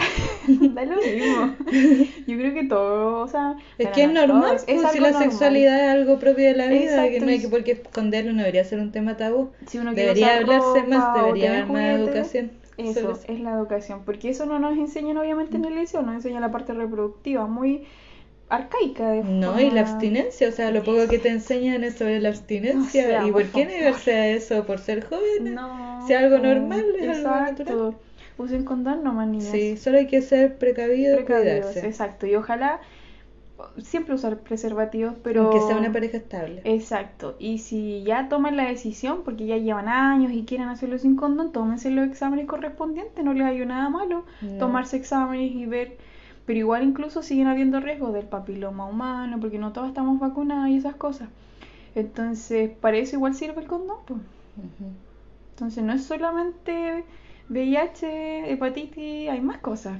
da 0.48 0.84
lo 0.84 0.96
mismo. 0.96 1.54
Yo 2.26 2.36
creo 2.36 2.54
que 2.54 2.64
todo, 2.64 3.20
o 3.22 3.28
sea, 3.28 3.56
Es 3.78 3.88
que 3.88 4.04
es 4.04 4.08
no 4.12 4.26
normal, 4.26 4.42
todo, 4.42 4.54
es 4.54 4.64
pues, 4.64 4.80
si 4.80 4.86
algo 4.86 5.00
la 5.00 5.10
normal. 5.12 5.30
sexualidad 5.30 5.84
es 5.86 5.90
algo 6.00 6.18
propio 6.18 6.44
de 6.46 6.54
la 6.54 6.66
vida, 6.66 6.80
que 6.80 7.16
Exacto, 7.16 7.24
no 7.26 7.30
hay 7.30 7.40
que 7.40 7.48
por 7.48 7.64
qué 7.64 7.72
esconderlo, 7.72 8.32
no 8.32 8.38
debería 8.38 8.64
ser 8.64 8.80
un 8.80 8.92
tema 8.92 9.16
tabú. 9.16 9.50
Si 9.66 9.78
uno 9.78 9.92
Debería 9.94 10.36
hablarse 10.36 10.80
ropa 10.80 10.86
más, 10.88 11.14
debería 11.22 11.50
haber 11.52 11.66
más 11.66 12.00
educación. 12.00 12.50
Eso, 12.76 13.12
eso. 13.12 13.20
es 13.28 13.38
la 13.38 13.52
educación, 13.52 14.02
porque 14.04 14.30
eso 14.30 14.46
no 14.46 14.58
nos 14.58 14.76
enseñan 14.76 15.16
obviamente 15.16 15.56
en 15.56 15.64
el 15.64 15.76
liceo, 15.76 16.02
nos 16.02 16.16
enseña 16.16 16.40
la 16.40 16.50
parte 16.50 16.72
reproductiva, 16.74 17.46
muy 17.46 17.84
arcaica 18.48 19.10
de 19.10 19.22
No, 19.22 19.58
y 19.60 19.64
la 19.70 19.70
forma- 19.70 19.80
abstinencia, 19.92 20.48
o 20.48 20.52
sea, 20.52 20.70
lo 20.72 20.82
poco 20.82 21.06
que 21.08 21.18
te 21.18 21.28
enseñan 21.28 21.84
es 21.84 21.94
sobre 21.94 22.20
la 22.20 22.30
abstinencia. 22.30 23.04
O 23.04 23.08
sea, 23.08 23.26
¿Y 23.26 23.30
por 23.32 23.42
por 23.44 23.52
qué 23.52 23.64
negarse 23.66 24.12
a 24.14 24.28
eso? 24.30 24.64
¿Por 24.66 24.80
ser 24.80 25.04
jóvenes? 25.04 25.54
No, 25.54 26.04
Si 26.06 26.12
es 26.12 26.18
algo 26.18 26.38
no, 26.38 26.52
normal, 26.54 26.84
es 26.98 27.02
algo 27.08 27.12
exacto. 27.30 27.64
natural. 27.64 27.94
Usen 28.38 28.64
condón 28.64 29.04
nomás, 29.04 29.28
niñas. 29.28 29.48
Sí, 29.50 29.76
solo 29.76 29.98
hay 29.98 30.06
que 30.06 30.20
ser 30.22 30.56
precavido 30.58 31.14
y 31.14 31.24
precavidos, 31.24 31.66
cuidarse. 31.66 31.86
exacto. 31.86 32.26
Y 32.26 32.34
ojalá 32.34 32.80
siempre 33.78 34.14
usar 34.14 34.38
preservativos, 34.40 35.14
pero... 35.22 35.42
Aunque 35.44 35.60
sea 35.60 35.76
una 35.76 35.92
pareja 35.92 36.16
estable. 36.16 36.60
Exacto. 36.64 37.36
Y 37.38 37.58
si 37.58 38.02
ya 38.02 38.28
toman 38.28 38.56
la 38.56 38.64
decisión, 38.64 39.22
porque 39.24 39.46
ya 39.46 39.56
llevan 39.56 39.88
años 39.88 40.32
y 40.32 40.44
quieren 40.44 40.68
hacerlo 40.68 40.98
sin 40.98 41.14
condón, 41.16 41.52
tómense 41.52 41.90
los 41.90 42.06
exámenes 42.06 42.46
correspondientes, 42.46 43.24
no 43.24 43.32
les 43.32 43.46
hay 43.46 43.64
nada 43.64 43.88
malo 43.88 44.24
No. 44.42 44.58
tomarse 44.58 44.96
exámenes 44.96 45.52
y 45.52 45.66
ver. 45.66 45.96
Pero 46.46 46.58
igual 46.58 46.82
incluso 46.82 47.22
siguen 47.22 47.46
habiendo 47.46 47.80
riesgos 47.80 48.12
del 48.12 48.26
papiloma 48.26 48.86
humano, 48.86 49.38
porque 49.40 49.58
no 49.58 49.72
todas 49.72 49.88
estamos 49.88 50.18
vacunadas 50.18 50.68
y 50.70 50.76
esas 50.76 50.96
cosas. 50.96 51.28
Entonces, 51.94 52.70
para 52.80 52.96
eso 52.98 53.16
igual 53.16 53.34
sirve 53.34 53.62
el 53.62 53.68
condón. 53.68 53.98
pues. 54.04 54.20
Entonces, 55.50 55.84
no 55.84 55.92
es 55.92 56.04
solamente 56.04 57.04
VIH, 57.48 58.50
hepatitis, 58.52 59.28
hay 59.30 59.40
más 59.40 59.58
cosas. 59.58 59.98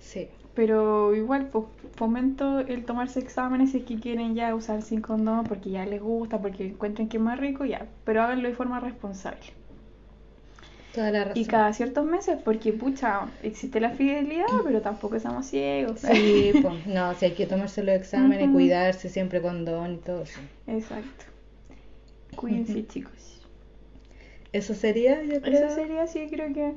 Sí. 0.00 0.28
Pero 0.54 1.14
igual, 1.14 1.46
pues, 1.46 1.64
fomento 1.96 2.60
el 2.60 2.84
tomarse 2.84 3.18
exámenes 3.20 3.72
si 3.72 3.78
es 3.78 3.84
que 3.84 3.98
quieren 3.98 4.34
ya 4.34 4.54
usar 4.54 4.82
sin 4.82 5.00
condón 5.00 5.44
porque 5.44 5.70
ya 5.70 5.84
les 5.84 6.00
gusta, 6.00 6.40
porque 6.40 6.66
encuentran 6.66 7.08
que 7.08 7.16
es 7.16 7.22
más 7.22 7.38
rico, 7.40 7.64
ya. 7.64 7.86
Pero 8.04 8.22
háganlo 8.22 8.48
de 8.48 8.54
forma 8.54 8.78
responsable. 8.80 9.40
Toda 10.92 11.10
la 11.10 11.24
razón. 11.24 11.42
Y 11.42 11.46
cada 11.46 11.72
ciertos 11.72 12.06
meses, 12.06 12.38
porque 12.44 12.72
pucha, 12.72 13.26
existe 13.42 13.80
la 13.80 13.90
fidelidad, 13.90 14.46
pero 14.62 14.80
tampoco 14.80 15.16
estamos 15.16 15.46
ciegos. 15.46 15.98
Sí, 16.00 16.52
pues, 16.62 16.86
no, 16.86 17.12
si 17.14 17.24
hay 17.24 17.32
que 17.32 17.46
tomarse 17.46 17.82
los 17.82 17.96
exámenes, 17.96 18.44
Ujú. 18.44 18.54
cuidarse 18.54 19.08
siempre 19.08 19.42
con 19.42 19.64
don 19.64 19.94
y 19.94 19.96
todo 19.96 20.22
eso. 20.22 20.40
Exacto. 20.68 21.24
Cuídense, 22.36 22.86
chicos. 22.86 23.23
Eso 24.54 24.74
sería, 24.74 25.22
yo 25.22 25.40
creo. 25.42 25.66
Eso 25.66 25.74
sería 25.74 26.02
así, 26.04 26.26
creo 26.30 26.52
que. 26.54 26.72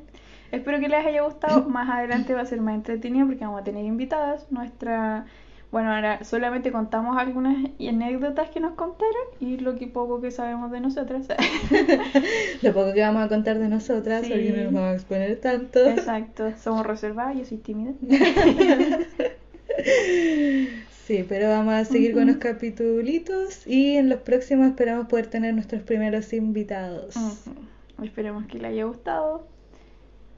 Espero 0.52 0.80
que 0.80 0.90
les 0.90 1.06
haya 1.06 1.22
gustado. 1.24 1.64
Más 1.70 1.90
adelante 1.90 2.34
va 2.34 2.42
a 2.42 2.46
ser 2.46 2.60
más 2.62 2.76
entretenido 2.76 3.26
porque 3.28 3.44
vamos 3.46 3.62
a 3.62 3.64
tener 3.64 3.86
invitadas. 3.86 4.52
Nuestra. 4.52 5.26
Bueno, 5.70 5.92
ahora 5.94 6.24
solamente 6.24 6.72
contamos 6.72 7.18
algunas 7.18 7.58
anécdotas 7.80 8.50
que 8.50 8.62
nos 8.62 8.74
contaron 8.76 9.14
y 9.42 9.58
lo 9.58 9.76
que 9.76 9.88
poco 9.88 10.22
que 10.22 10.32
sabemos 10.32 10.72
de 10.72 10.80
nosotras. 10.80 11.28
Lo 12.62 12.74
poco 12.74 12.94
que 12.94 13.02
vamos 13.02 13.26
a 13.26 13.28
contar 13.28 13.60
de 13.60 13.68
nosotras, 13.68 14.24
Sí. 14.26 14.32
porque 14.32 14.52
no 14.52 14.64
nos 14.64 14.74
vamos 14.74 14.90
a 14.90 14.94
exponer 14.94 15.36
tanto. 15.42 15.86
Exacto, 15.86 16.54
somos 16.58 16.86
reservadas, 16.86 17.36
yo 17.38 17.44
soy 17.44 17.58
tímida. 17.58 17.92
Sí, 21.08 21.26
pero 21.28 21.48
vamos 21.48 21.74
a 21.74 21.86
seguir 21.86 22.14
con 22.14 22.28
los 22.28 22.36
capitulitos 22.36 23.66
y 23.66 23.96
en 23.96 24.10
los 24.10 24.20
próximos 24.20 24.68
esperamos 24.68 25.08
poder 25.08 25.28
tener 25.28 25.54
nuestros 25.54 25.82
primeros 25.84 26.34
invitados. 26.34 27.16
Ujú. 27.16 28.04
Esperemos 28.04 28.46
que 28.48 28.58
les 28.60 28.72
haya 28.72 28.84
gustado. 28.84 29.48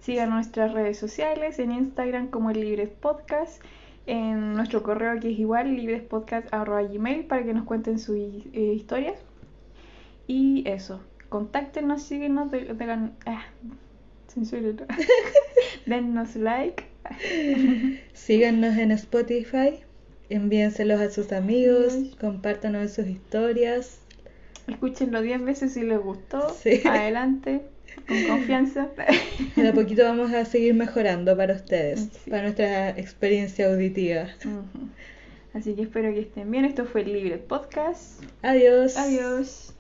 Sigan 0.02 0.30
nuestras 0.30 0.72
redes 0.72 1.00
sociales 1.00 1.58
en 1.58 1.72
Instagram 1.72 2.28
como 2.28 2.52
el 2.52 2.62
Libres 2.62 2.90
Podcast, 2.90 3.64
en 4.06 4.54
nuestro 4.54 4.84
correo 4.84 5.20
que 5.20 5.32
es 5.32 5.40
igual 5.40 5.76
librespodcast.gmail 5.76 7.26
para 7.26 7.44
que 7.44 7.54
nos 7.56 7.66
cuenten 7.66 7.98
sus 7.98 8.16
eh, 8.18 8.74
historias. 8.76 9.16
Y 10.28 10.64
eso, 10.68 11.02
contáctenos, 11.30 12.04
síguenos, 12.04 12.52
de, 12.52 12.76
de- 12.76 13.10
ah, 13.26 13.44
dennos 15.88 16.36
like. 16.36 16.84
Síganos 18.14 18.78
en 18.78 18.92
Spotify, 18.92 19.80
envíenselos 20.30 21.00
a 21.02 21.10
sus 21.10 21.32
amigos, 21.32 21.96
compártanos 22.20 22.92
sus 22.92 23.08
historias. 23.08 24.00
Escúchenlo 24.68 25.22
10 25.22 25.44
veces 25.44 25.74
si 25.74 25.82
les 25.84 26.00
gustó. 26.00 26.50
Sí. 26.62 26.82
Adelante, 26.88 27.62
con 28.08 28.24
confianza. 28.28 28.88
De 29.56 29.68
a 29.68 29.74
poquito 29.74 30.04
vamos 30.04 30.32
a 30.34 30.46
seguir 30.46 30.74
mejorando 30.76 31.36
para 31.36 31.56
ustedes, 31.56 32.10
Sí. 32.24 32.30
para 32.30 32.44
nuestra 32.44 32.90
experiencia 32.92 33.72
auditiva. 33.72 34.28
Así 35.54 35.74
que 35.74 35.82
espero 35.82 36.14
que 36.14 36.20
estén 36.22 36.52
bien. 36.52 36.66
Esto 36.66 36.86
fue 36.86 37.02
el 37.02 37.14
Libre 37.14 37.38
Podcast. 37.40 38.24
Adiós. 38.44 38.96
Adiós. 38.98 39.74